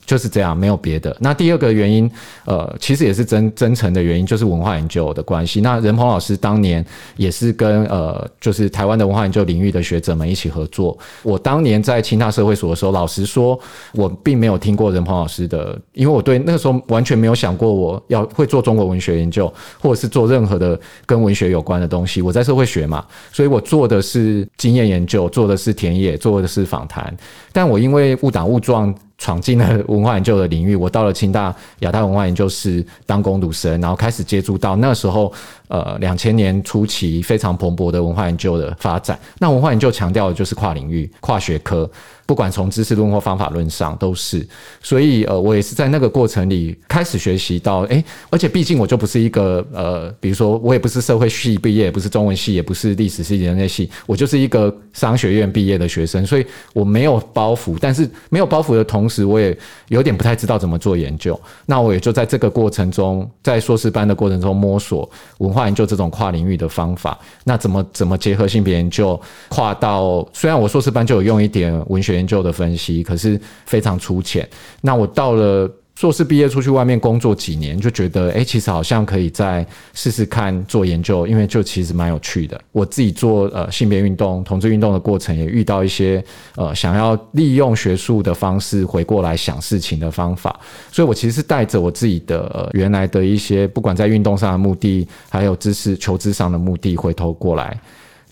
[0.05, 1.17] 就是这样，没有别的。
[1.21, 2.11] 那第二个原因，
[2.45, 5.61] 呃，其实也是真真诚的原因，就是文化研究的关系。
[5.61, 6.85] 那任鹏老师当年
[7.17, 10.99] 也是跟呃，就是台湾的文化研究领域的学者们一起合作。
[11.23, 13.59] 我当年在清大社会所的时候，老实说，
[13.93, 22.21] 我并没有听过任鹏老师的，因为我对那个时候完全没有想过我要会做中国文学研究，或者是做任何的跟文学有关的东西。
[22.21, 27.17] 我在社会学嘛，所以我做的是经验研究，做的是田野，做的是访谈。
[27.53, 28.93] 但我因为误打误撞。
[29.23, 35.33] 闯进了文化研究的领域，我到了清大亚太文化研究室当攻读生，然后开始接触到那时候，
[35.73, 39.19] 呃，两千年初期非常蓬勃的文化研究的发展。
[39.39, 41.91] 那文化研究强调的就是跨领域、跨学科。
[42.25, 44.47] 不管从知识论或方法论上都是。
[44.83, 57.77] 所以呃，我也是在那个过程里开始学习到，哎，而且毕竟我就不是一个呃，比如说我也不是社会系毕业，不是中文系，也不是历史系、人类系，我就是一个商学院毕业的学生，所以我没有包袱。
[57.81, 59.57] 但是没有包袱的同时，我也
[59.89, 61.39] 有点不太知道怎么做研究。
[61.67, 67.18] 那我也就在这个过程中，在硕士班的过程中摸索文化研究这种跨领域的方法。
[67.44, 70.27] 那怎么怎么结合性别研究跨到？
[70.33, 74.48] 虽然我硕士班就有用一点文学研究的分析，可是非常粗浅。
[74.81, 75.70] 那我到了。
[76.03, 82.61] 硕士毕业出去外面工作几年，就觉得哎，其实好像可以再试试看做研究，因为就其实蛮有趣的。
[82.73, 86.21] 我自己做呃性别运动、同志运动的过程，也遇到一些
[86.57, 90.59] 呃想要利用学术的方式回过来想事情的方法。
[90.91, 97.79] 所以我其实是带着我自己的原来的一些，不管在运动上的目的，还有知识求知上的目的，回头过来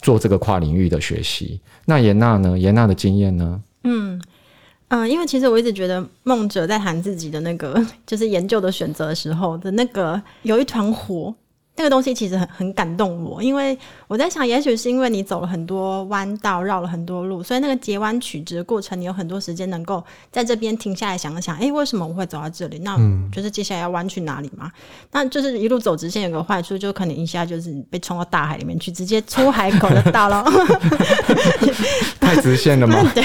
[0.03, 1.61] 做这个跨领域的学习。
[1.85, 2.59] 那严娜呢？
[2.59, 3.61] 严娜的经验呢？
[3.85, 4.21] 嗯。
[4.91, 11.35] 嗯，因为其实我一直觉得梦者在谈自己的那个 就是研究的选择的时候的那个有一团火。
[11.81, 22.79] 那个东西其实很很感动我，因为我在想，也许是因为你走了很多弯道，绕了很多路，所以那个截弯曲直的过程，你有很多时间能够在这边停下来想一想，哎，为什么我会走到这里？
[22.81, 22.99] 那
[23.33, 24.71] 就是接下来要弯去哪里嘛？
[25.11, 30.45] 那就是一路走直线有个坏处，就可能一下就是被冲到大海里面去，直接出海口就到了。
[32.21, 33.03] 太直线了吗？
[33.17, 33.25] 对。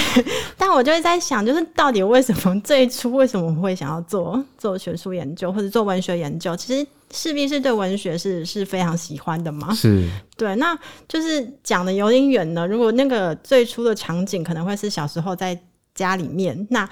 [0.56, 6.56] 但我就会在想，就是到底为什么 最初为什么会想要做做学术研究或者做文学研究？
[6.56, 6.86] 其实。
[7.12, 9.72] 势必是对文学是是非常喜欢的嘛？
[9.74, 12.66] 是对，那就是讲的有点远了。
[12.66, 15.58] 如果那个最初的场景可能会是小时候在
[15.94, 16.88] 家里面，那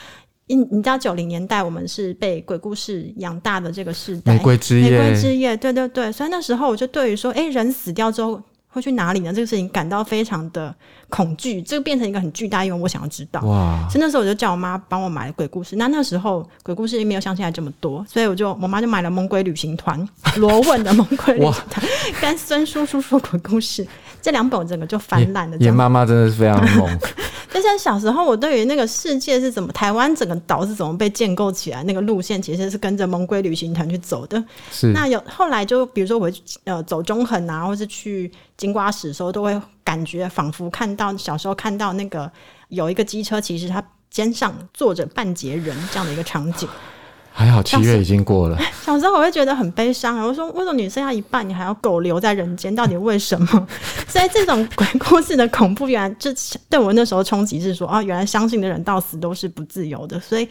[0.46, 6.12] 你你知道九零年代我们是被鬼故事养大的这个时代，玫瑰之夜，玫瑰之夜，对对对。
[6.12, 8.42] 所以那时候我就对于说，哎，人死掉之后。
[8.74, 9.32] 会去哪里呢？
[9.32, 10.74] 这个事情感到非常的
[11.08, 13.40] 恐惧，这个变成一个很巨大，因为我想要知道。
[13.42, 13.86] 哇！
[13.88, 15.76] 所以那时候我就叫我妈帮我买了鬼故事。
[15.76, 19.98] 那那时候鬼故事也没有像现在这么多，所以我就我妈就买了《猛鬼旅行团》
[20.40, 21.86] 罗文的《猛鬼旅行团》
[22.20, 23.86] 跟孙叔叔说鬼故事
[24.24, 25.56] 这两本我，整个就翻烂了。
[25.58, 26.98] 严妈妈真的是非常猛。
[27.52, 34.42] 就像小时候，我对于那个世界是怎么，台湾整个岛是怎么被建构起来，那个路线其实是跟着蒙龟旅行团去走的。
[34.72, 34.88] 是。
[34.88, 36.28] 那有后来就比如说我
[36.64, 38.32] 呃走中横啊，或是去。
[38.56, 42.30] 金瓜石的时候，都会感觉仿佛看到小时候看到那个
[42.68, 46.68] 有一个机车，其实它肩上坐着半截人这样的一个场景。
[47.36, 48.56] 还好七月已经过了。
[48.86, 50.24] 小时候我会觉得很悲伤啊！
[50.24, 52.72] 我说，为什么女生要一半，你还要苟留在人间？
[52.74, 53.68] 到底为什么？
[54.06, 56.30] 所以这种鬼故事的恐怖，原来就
[56.70, 60.20] 对我那时候冲击是说，哦，原来相信的人到死都是不自由的。
[60.20, 60.48] 所以。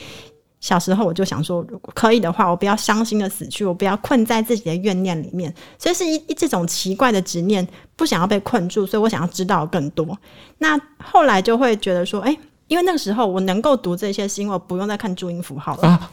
[0.60, 5.54] 小时候我就想说，如果可以的话，我不要伤心的死去，我不要困在自己的怨念里面。
[5.78, 7.67] 所以是一一这种奇怪的执念，
[7.98, 10.17] 不想要被困住，所以我想要知道更多。
[10.60, 12.34] 那后来就会觉得说，哎，
[12.69, 16.10] 因为那个时候我能够读这些，是因为我不用再看注音符号了。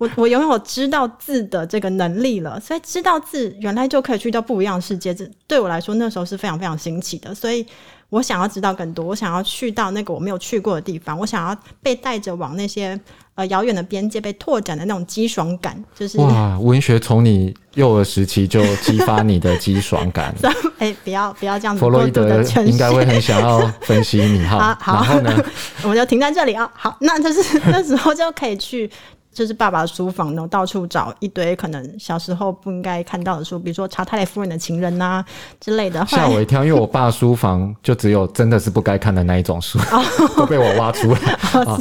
[0.00, 5.14] 我我拥有知道字的这个能力了，所以知道字原来就可以去到不一样的世界。
[5.14, 7.64] 这对我来说那时候是非常非常新奇的，所以。
[8.10, 12.98] 我想要知道更多，我想要去到那个我没有去过的地方，我想要被带着往那些
[13.36, 20.34] 呃遥远的边界被拓展的那种激爽感，就是哇，文学从你幼儿时期就激发你的激爽感。
[20.78, 21.78] 哎，不要不要这样子。
[21.78, 24.76] 弗洛伊德应该会很想要分析你哈。
[24.82, 25.44] 好，然后呢，
[25.84, 26.68] 我们就停在这里啊。
[26.74, 28.90] 好，那就是那时候就可以去。
[29.32, 35.24] 就是爸爸的书房呢，到处找一堆可能小时候不应该看到的书，比如说查泰莱夫人的情人呐
[35.60, 36.04] 之类的。
[36.06, 39.78] 吓我一跳，因为我爸书房就只有真的是不该看的那一种书，
[40.36, 41.18] 都被我挖出来。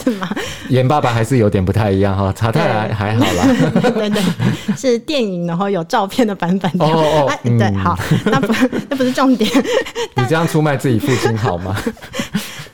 [0.03, 0.29] 是吗？
[0.69, 3.43] 演爸爸还是有点不太一样哈，查泰莱还好啦。
[3.93, 4.21] 对对，
[4.77, 6.71] 是电影，然后有照片的版本。
[6.79, 8.53] 哦哦，对，好，那不
[8.89, 9.49] 那不是重点。
[10.15, 11.75] 你这样出卖自己父亲好吗？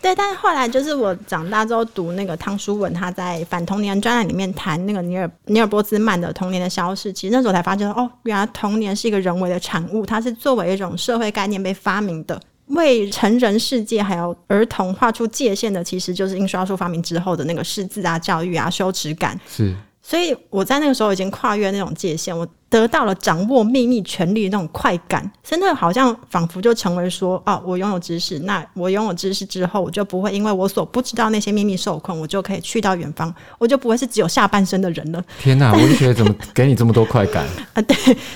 [0.06, 7.12] 对，但是后来就是我长大之后读那个汤书文，他在《反童年》专栏里面谈那个尼尔尼尔波兹曼的童年的消逝。
[7.12, 19.36] 其实那时候才发现，哦，原来童年是一个人为的产物，它是作为一种社会概念被发明的，为成人世界还有儿童画出界限的，其实就是印刷术发明之后的那个识字啊、教育啊、羞耻感。
[19.50, 19.76] 是。
[20.04, 35.24] 所以我在那个时候已经跨越那种界限，我得到了掌握秘密权力那种快感，真的好像仿佛就成为说，哦，我拥有知识，那我拥有知识之后，我就不会因为我所不知道那些秘密受困，我就可以去到远方，我就不会是只有下半身的人了。
[35.40, 37.82] 天哪，文学怎么给你这么多快感 啊？
[37.84, 37.96] 对，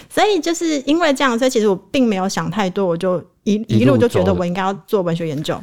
[0.10, 5.60] 所以就是因为这样，所以其实我并没有想太多，我就一一路就觉得我应该要做文学研究，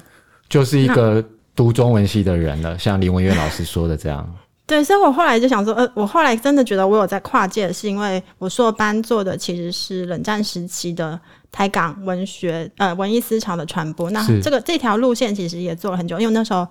[0.51, 4.31] 就是一个读中文系的人了，像林文月老师说的这样。
[4.67, 11.19] 对，所以我后来就想说，呃，我后来真的觉得我有在跨界，是因为我硕班做的其实是冷战时期的
[11.53, 14.11] 台港文学，呃，文艺思潮的传播。
[14.11, 16.67] 那这个这条路线其实也做了很久，因为那时候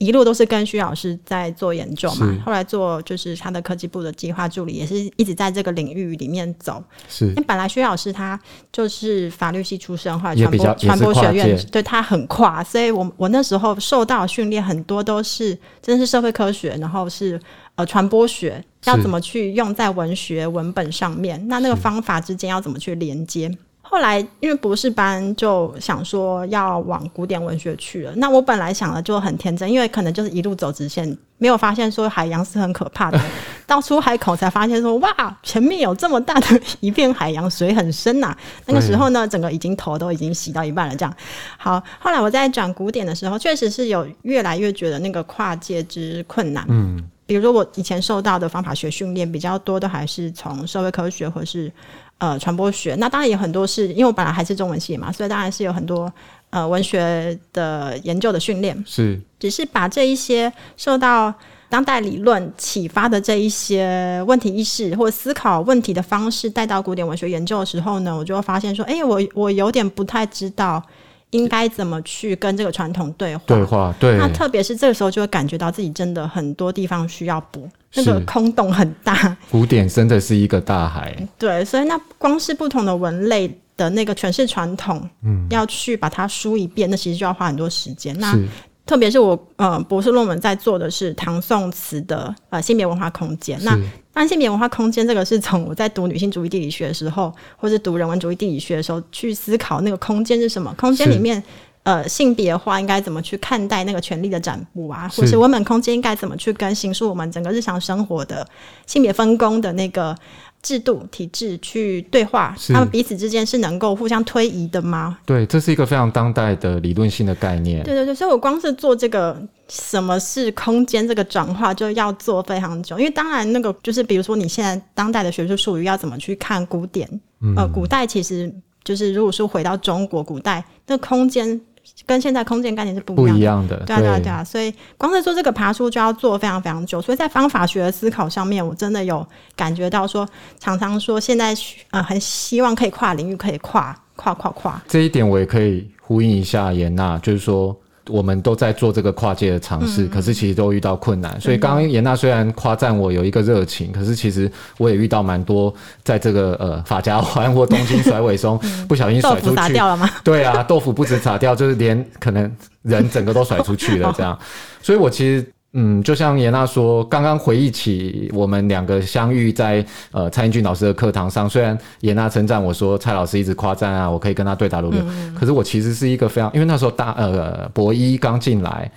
[0.00, 6.82] 一路都是跟徐老师在做研究嘛是，后来做就是他的科技部的计划助理，也是一直在这个领域里面走。
[7.06, 8.40] 是因为本来徐老师他
[8.72, 17.38] 就是法律系出身，后来传播传播学院界，对他很跨，所以我我那时候受到的训练很多都是真的是社会科学，然后是
[17.74, 23.54] 呃传播学，要怎么去用在文学文本上面，那那个方法之间要怎么去连接。
[23.90, 33.20] 后来因为博士班就想说要往古典文学去了，那我本来想的就很天真，因为可能就是一路走直线，没有发现说海洋是很可怕的。
[33.66, 38.36] 到出海口才发现说哇，前面有这么大的一片海洋，水很深呐、
[38.66, 40.94] 那个时候呢，整个已经头都已经洗到一半了。
[40.94, 41.12] 这样
[41.58, 46.64] 好，后来我在转古典的时候，确实是有越来越觉得那个跨界之困难。
[46.68, 51.72] 嗯，比如说我以前受到的方法学训练比较多的，还是从社会科学或是
[52.20, 52.94] 呃传播学。
[52.94, 56.10] 那当然也很多是因为我本来还是中文系嘛，所以当然是有很多
[56.50, 58.80] 呃文学的研究的训练。
[58.86, 61.34] 是只是把这一些受到
[61.68, 70.82] 当代理论启发的这一些问题意识或思考问题的方式带到古典文学研究的时候呢，我就会发现说，哎、我我有点不太知道
[71.30, 73.42] 应该怎么去跟这个传统对话。
[73.46, 79.36] 对话，对那特别是这个时候，就会感觉到自己真的很多地方需要补，那个空洞很大。
[79.50, 88.16] 古典真的是一个大海， 对，所以那光是不同的文类的那个诠释传统，嗯，要去把它梳一遍，那其实就要花很多时间。
[88.18, 88.48] 那是
[88.90, 93.56] 特别是我呃博士论文在做的是唐宋词的呃性别文化空间。
[93.62, 93.82] 那是
[94.12, 101.40] 当然性别文化空间这个是从我在读女性主义地理学的时候，或是读人文主义地理学的时候去思考那个空间是什么，空间是里面。
[101.82, 108.46] 呃，性别化应该怎么去看待那个权力的展布啊，或是是文本空间应该怎么去跟形塑我们整个日常生活的
[108.86, 110.14] 性别分工的那个
[110.62, 112.54] 制度体制去对话？
[112.68, 115.18] 他们彼此之间是能够互相推移的吗？
[115.24, 117.82] 对，这是一个非常当代的理论性的概念。
[117.82, 122.98] 对对对，所以我光是做这个什么是空间这个转化，就要做非常久。
[122.98, 127.08] 因为当然那个就是，比如说你现在当代的学术术语要怎么去看古典，
[127.56, 128.52] 呃，古代其实
[128.84, 131.60] 就是如果说回到中国古代，那空间
[132.06, 133.76] 跟现在空间概念是不不一样的。
[133.76, 140.28] 一样的，对啊，对啊，对啊，所以光是做这个爬树就要做非常非常久，所以在方法学的思考上面，我真的有感觉到说，
[140.58, 141.54] 常常说现在
[141.90, 147.76] 呃很希望可以跨领域，可以跨跨跨跨，这一点我也可以呼应一下严娜，就是说
[148.10, 151.40] 我们都在做这个跨界的尝试，可是其实都遇到困难。
[151.40, 158.58] 所以刚刚严娜虽然夸赞我有一个热情，可是其实我也遇到蛮多在这个呃法家环或东京甩尾松
[158.88, 159.54] 不小心甩出去。
[159.56, 160.10] 砸掉了吗？
[160.22, 162.50] 对啊，豆腐不止砸掉，就是连可能
[162.82, 164.38] 人整个都甩出去了 这样。
[164.82, 165.46] 所以我其实。
[165.72, 175.00] 嗯，就像严娜说，刚刚回忆起我们两个相遇在呃蔡英俊老师的课堂上，虽然严娜称赞我说蔡老师一直夸赞啊，我可以跟他对答如流，
[175.38, 178.90] 可是我其实是一个非常，因为那时候大呃博一刚进来，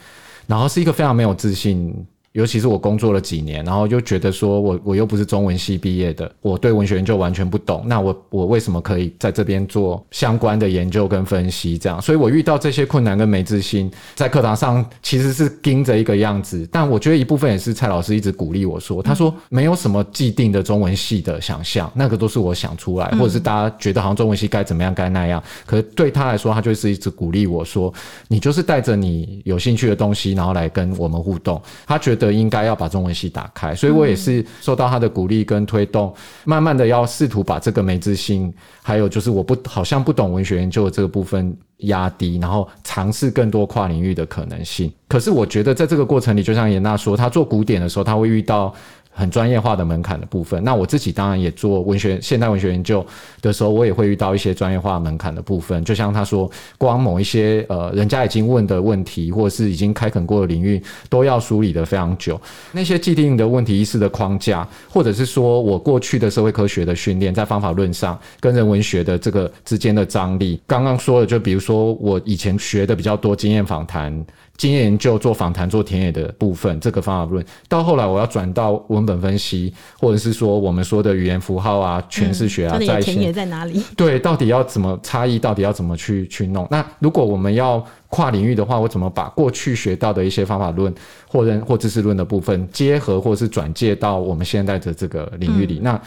[0.48, 1.94] 然后是一个非常没有自信。
[2.34, 11.78] 尤其是我工作了几年，然后就觉得说我我又不是中文系毕业的，我对文学研究完全不懂，那我我为什么可以在这边做相关的研究跟分析？
[11.78, 27.94] 这样，所以我遇到这些困难跟没自信，在课堂上其实是盯着一个样子，但我觉得一部分也是蔡老师一直鼓励我说，他说没有什么既定的中文系的想象，那个都是我想出来，或者是大家觉得好像中文系该怎么样该那样，可是对他来说，他就是一直鼓励我说，
[28.28, 31.62] 你就是带着你有兴趣的东西，然后来跟我们互动。
[31.86, 36.14] 他觉得应该要把中文系打开，所以我也是受到他的鼓励跟推动，
[36.46, 44.92] 慢慢的要试图把这个没自信，还有就是我不好像不懂文学研究的这个部分压低，然后尝试更多跨领域的可能性。
[45.08, 48.74] 可是我觉得在这个过程里，就像严娜说，他做古典的时候，他会遇到。
[49.14, 53.06] 很专业化的门槛的部分，那我自己当然也做文学现代文学研究
[53.42, 55.84] 的时候，我也会遇到一些专业化门槛的部分。
[55.86, 62.40] 就像他说，光某一些呃人家已经问的问题，或者是已经开垦过的领域，都要梳理的非常久。
[62.72, 74.26] 那些既定的问题意识的框架，或者是说我过去的社会科学的训练，在方法论上跟人文学的这个之间的张力，刚刚说的，就比如说我以前学的比较多经验访谈。
[74.58, 83.84] 经验研究、做访谈、做田野的部分，这个方法论，到后来我要转到文本分析，或者是说我们说的语言符号啊、诠释学啊、在线的田野在哪里？
[83.98, 85.40] 对，到底要怎么差异？
[85.40, 86.68] 到底要怎么去去弄？
[86.70, 90.94] 那如果我们要跨领域的话，我怎么把过去学到的一些方法论
[91.28, 95.80] 或人或知识论的部分结合，或者是转介到我们现在的这个领域里？
[95.82, 96.00] 那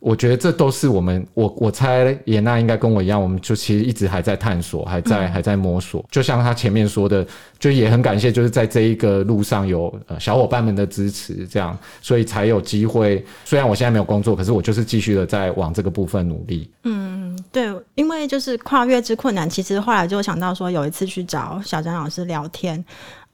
[0.00, 6.04] 我觉得这都是我们，我我猜严娜应该跟我一样，我们就其实一直还在探索，还在、还在摸索。
[6.10, 7.26] 就像他前面说的，
[7.58, 13.24] 就也很感谢，就是在这一个路上有呃小伙伴们的支持，这样，所以才有机会。
[13.44, 16.70] 虽然我现在没有工作，可是我就是继续的在往这个部分努力。
[16.84, 22.82] 嗯对，因为就是跨越之困难，其实后来就想到说，有一次去找小张老师聊天，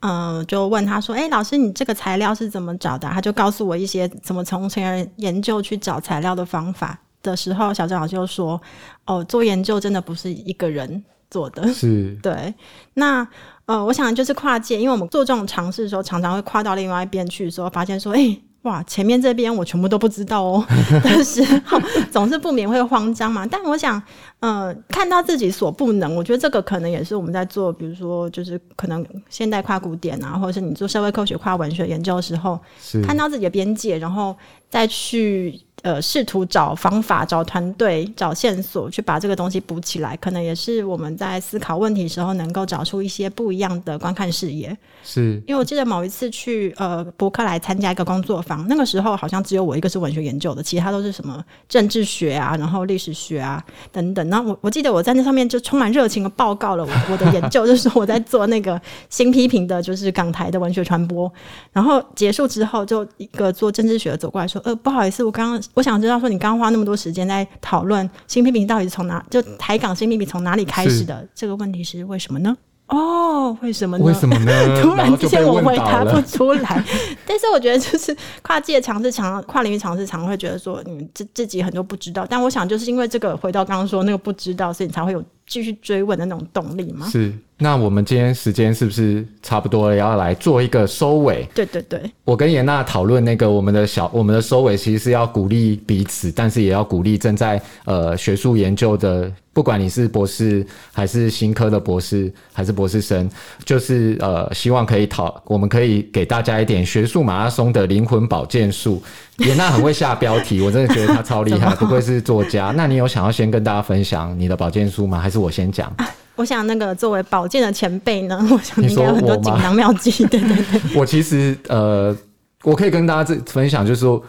[0.05, 8.61] 嗯，就问他说：“哎，老师，你这个材料是怎么找的？”他就告诉我一些怎么从前人研究去找材料的方法的时候，小郑老师就说
[9.07, 12.53] ：“哦，做研究真的不是一个人做的，是对。
[12.95, 13.25] 那
[13.65, 20.65] 呃，我想就是跨界，因为我们做这种尝试的时候，常常会跨到另外一边去，说发现说，哎。”哇，前面这边我全部都不知道哦
[21.03, 21.79] 的时候，
[22.11, 23.45] 总是不免会慌张嘛。
[23.45, 24.01] 但我想，
[24.39, 32.59] 呃，看到自己所不能，我觉得这个可能也是我们在做，比如说，就是可能现代跨古典啊，或者是你做社会科学跨文学研究的时候，
[33.05, 34.35] 看到自己的边界，然后
[34.69, 35.59] 再去。
[35.83, 44.75] 呃，试图找方法、找团队、找线索，去把这个东西补起来，可能也是我们在思考问题时候能够找出一些不一样的观看视野。
[45.03, 53.61] 是，因为我记得某一次去呃博客来参加一个工作坊，那个时候好像只有我一个是文学研究的，其他都是什么政治学啊，然后历史学啊
[53.91, 54.29] 等等。
[54.29, 61.29] 然后我我记得我在那上面就充满热情的报告了我我的研究，就是我在做那个新批评的，就是港台的文学传播。
[61.73, 71.27] 然后结束之后，就一个做政治学的走过来说：“呃，不好意思，我刚刚。”我想知道，说你刚刚花那么多时间在讨论新批评到底是从哪，就台港新批评从哪里开始的？
[71.33, 72.55] 这个问题是为什么呢？
[72.87, 74.03] 哦，为什么呢？
[74.03, 74.51] 为什么呢？
[74.83, 76.83] 突然之间我回答不出来。
[77.25, 82.27] 但是我觉得，就是跨界尝试、常跨领域尝试，常会觉得说，你自自己很多不知道。
[82.29, 87.07] 但我想，就是因为这个，回到刚刚说那个不知道，所以你才会有继续追问的那种动力吗。
[87.09, 87.33] 是。
[87.59, 89.95] 那我们今天时间是不是差不多了？
[89.95, 91.47] 要来做一个收尾？
[91.53, 103.29] 对对对，我跟严娜讨论那个我们的小我们的收尾，其实是要鼓励彼此，但是也要鼓励正在呃学术研究的，不管你是博士还是新科的博士还是博士生，
[103.63, 109.01] 就是呃希望可以讨，我们可以给大家一点学术马拉松的灵魂保健术。
[109.37, 112.73] 严娜很会下标题，我真的觉得她超厉害，不愧是作家。
[112.75, 115.19] 那你有想要先跟大家分享你的保健书吗？
[115.19, 115.91] 还是我先讲？
[116.35, 120.11] 我想，那个作为保健的前辈呢，我想你应该有很多锦囊妙计。
[120.27, 122.15] 对对对， 我其实呃，
[122.63, 124.23] 我可以跟大家这分享，就是说。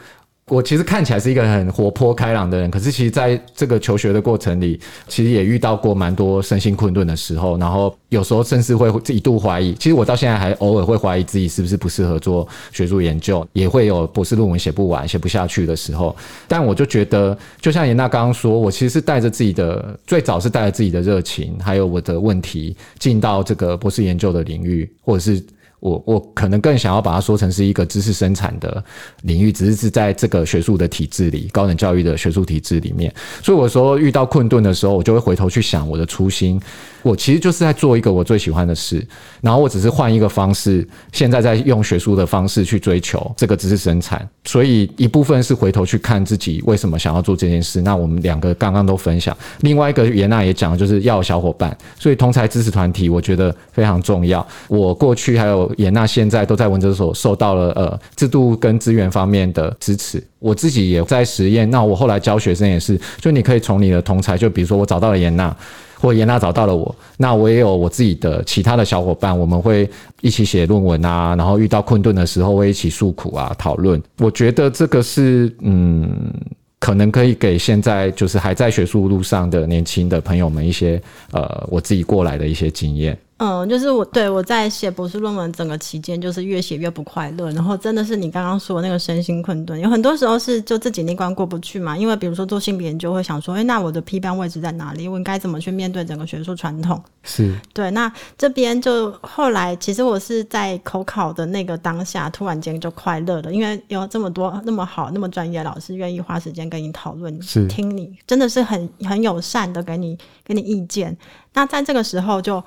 [0.47, 4.79] 我其实看起来是一个很活泼开朗的人，可是其实在这个求学的过程里，
[5.09, 9.73] 其实也遇到过蛮多身心困顿的时候，然后有时候甚至会一度怀疑。
[9.75, 16.15] 其实我到现在还偶尔会怀疑自己是不是不适合做学术研究，也会有博士论文写不完、写不下去的时候。
[16.47, 25.43] 但我就觉得，就像严娜刚刚说，我其实是带着自己的，最早是带着自己的热情，还有我的问题，进到这个博士研究的领域，或者是。
[25.85, 28.83] 我我可能更想要把它说成是一个知识生产的
[29.25, 33.13] 领域，只是是在这个学术的体制里，高等教育的学术体制里面。
[33.43, 36.59] 所以我说遇到困顿的时候，我就会回头去想我的初心。
[37.03, 39.07] 我其实就是在做一个我最喜欢的事，
[39.43, 44.27] 然后我只是换一个方式，现在在用学术的方式去追求这个知识生产。
[44.47, 47.83] 所以一部分是回头去看自己为什么想要做这件事。
[47.83, 51.77] 那我们两个刚刚都分享，另外一个袁娜也讲，就是要小伙伴。
[51.99, 54.47] 所以同才知识团体我觉得非常重要。
[54.69, 60.23] 我过去还有严娜现在都在文哲所受到了呃制度跟资源方面的支持。
[60.39, 61.71] 我自己也在实验。
[61.71, 65.55] 那我后来教学生也是，就你可以从你的同才，就比如说我找到了严娜。
[65.97, 69.89] 或严娜找到了我，那我也有我自己的其他的小伙伴，我们会
[70.21, 74.03] 一起写论文啊，然后遇到困顿的时候会一起诉苦啊，讨论。
[74.19, 76.31] 我觉得这个是嗯，
[76.79, 81.01] 可能可以给现在就是还在学术路上的年轻的朋友们一些
[81.33, 83.17] 呃，我自己过来的一些经验。
[83.39, 91.99] 嗯，就是我对我在写博士论文整个期间，就是越写越不快乐，然后真的是你刚刚说那个身心困顿，有很多时候是就自己那关过不去嘛。
[91.99, 95.09] 因为比如说做性别研究，会想说，哎，那我的批判位置在哪里？
[95.09, 97.03] 我应该怎么去面对整个学术传统？
[97.25, 97.91] 是对。
[97.91, 111.17] 那这边就后来，其实我是在口考的那个当下，突然间就快乐了，因为有这么多那么好、那么专业的老师愿意花时间跟你讨论，是听你，真的是很很友善的给你给你意见。
[111.53, 112.63] 那在这个时候就。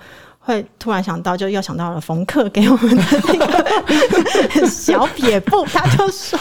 [0.47, 6.39] 会突然想到，就又想到了冯克给我们的那个小撇步，他就说，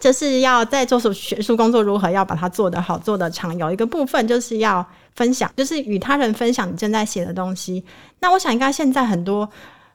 [0.00, 3.54] 就是要在做学术工作，如何要把它做得好、做得长。
[3.58, 4.84] 有一个部分就是要
[5.14, 7.84] 分享，就是与他人分享你正在写的东西。
[8.20, 9.46] 那我想，应该现在很多。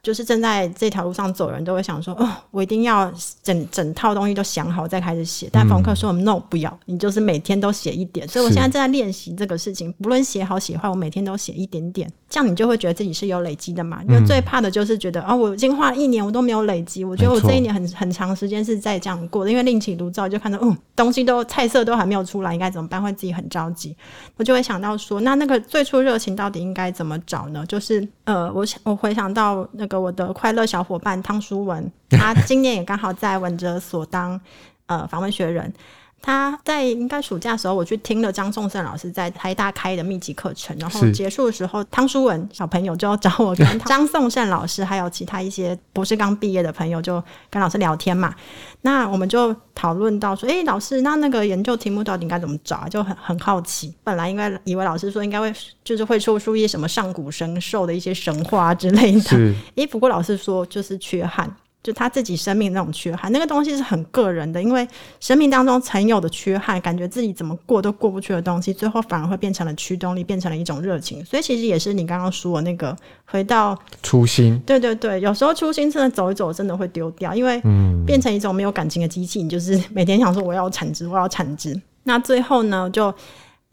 [0.08, 5.50] 就是正在这条路上走人都会想说，哦，我一定要整整套东西都想好再开始写。
[5.52, 8.26] 但冯克说，no，不要，你就是每天都写一点。
[8.26, 14.02] 所以我现在正在练习这个事情，不论写好写坏，我每天都写一点点，这样你就会觉得自己是有累积的嘛。
[14.08, 17.04] 因为最怕的就是觉得，哦，我已经花了一年，我都没有累积。
[17.04, 23.02] 我觉得我这一年很很长时间是在这样过的，因为另起炉灶，就看到，嗯，东西都菜色都还没有出来，应该怎么办？
[23.02, 23.94] 会自己很着急。
[24.38, 27.62] 我就会想到说，那那个最初热情到底应该怎么找呢？
[27.66, 29.98] 就是呃，我想我回想到那个。
[29.98, 34.38] 我的快乐小伙伴汤书文， 他今年也刚好在文哲所当
[34.84, 35.72] 呃访问学人。
[36.20, 48.34] 他在应该暑假的时候，我去听了张颂胜老师在台大开的密集课程，然后是结束的时候，汤书文小朋友就要找我跟 张颂胜老师还有其他一些博士刚毕业的朋友，就跟老师聊天嘛。
[48.82, 52.88] 那我们就讨论到说，诶，老师，那那个研究题目到底应该怎么找啊？
[52.88, 53.94] 就很很好奇。
[54.04, 55.52] 本来应该以为老师说应该会
[55.82, 61.52] 就是会说出一些什么上古神兽的一些神话之类的，是诶，不过老师说就是缺憾，
[61.82, 64.86] 就他自己生命那种缺憾，那个东西是很个人的，因为
[65.20, 71.24] 生命当中曾有的缺憾，感觉自己怎么过都过不去的东西，最后反而会变成了驱动力，变成了一种热情。
[71.24, 77.62] 所以其实也是你刚刚说的那个回到，初心，对对对，有时候初心真的走一走，真的会丢掉，因为
[78.04, 83.14] 变成一种没有感情的机器，你就是每天想说我要产值，我要产值，那最后呢就。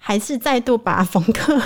[0.08, 1.60] 还是再度把冯克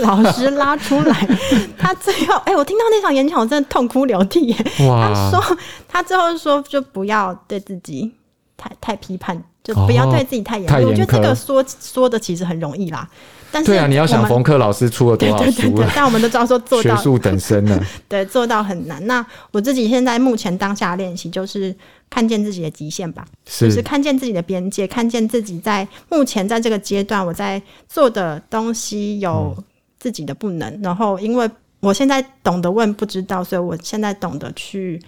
[0.00, 1.28] 老师拉出来，
[1.78, 4.56] 他最后，哎、我听到那场演讲，我真的痛哭流涕耶。
[4.78, 8.12] 他哇，说，他最后说，就不要对自己
[8.56, 10.86] 太太批判，就不要对自己太严太厉。
[10.86, 13.08] 我觉得这个说说的其实很容易啦，
[13.52, 19.06] 但是对啊，你要想冯克老师出了多少 对对对书了，，对但我们都知道说做到学术等身了， 对做到很难。
[19.06, 21.72] 那我自己现在目前当下练习就是
[22.14, 29.64] 看见自己的极限吧，就是是看见自己的边界，看见自己在目前在这个阶段我在做的东西有嗯
[29.98, 31.50] 自己的不能，然后因为
[31.80, 35.02] 我现在懂得问不知道，所以我现在懂得去。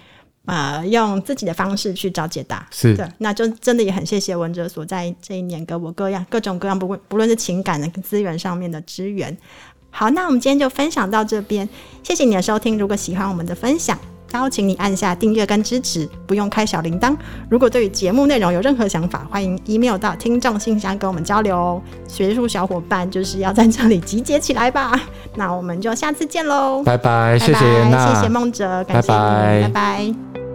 [0.49, 9.37] 呃，用自己的方式去找解答，是的，那就真的也很谢谢文哲所在这一年给我各样各种各样，不论不论是情感的资源上面的支援。
[9.91, 11.69] 好，那我们今天就分享到这边，
[12.05, 12.79] 谢谢你的收听。
[12.79, 13.99] 如果喜欢我们的分享，
[14.37, 17.17] 邀请你按下订阅跟支持，不用开小铃铛。
[17.49, 21.83] 如果对于节目内容有任何想法，欢迎 email 到听众信箱跟我们交流哦。
[22.07, 25.01] 学术小伙伴就是要在这里集结起来吧。
[25.35, 30.46] 那我们就下次见喽，拜拜，谢谢谢谢梦哲，感谢你，拜拜拜拜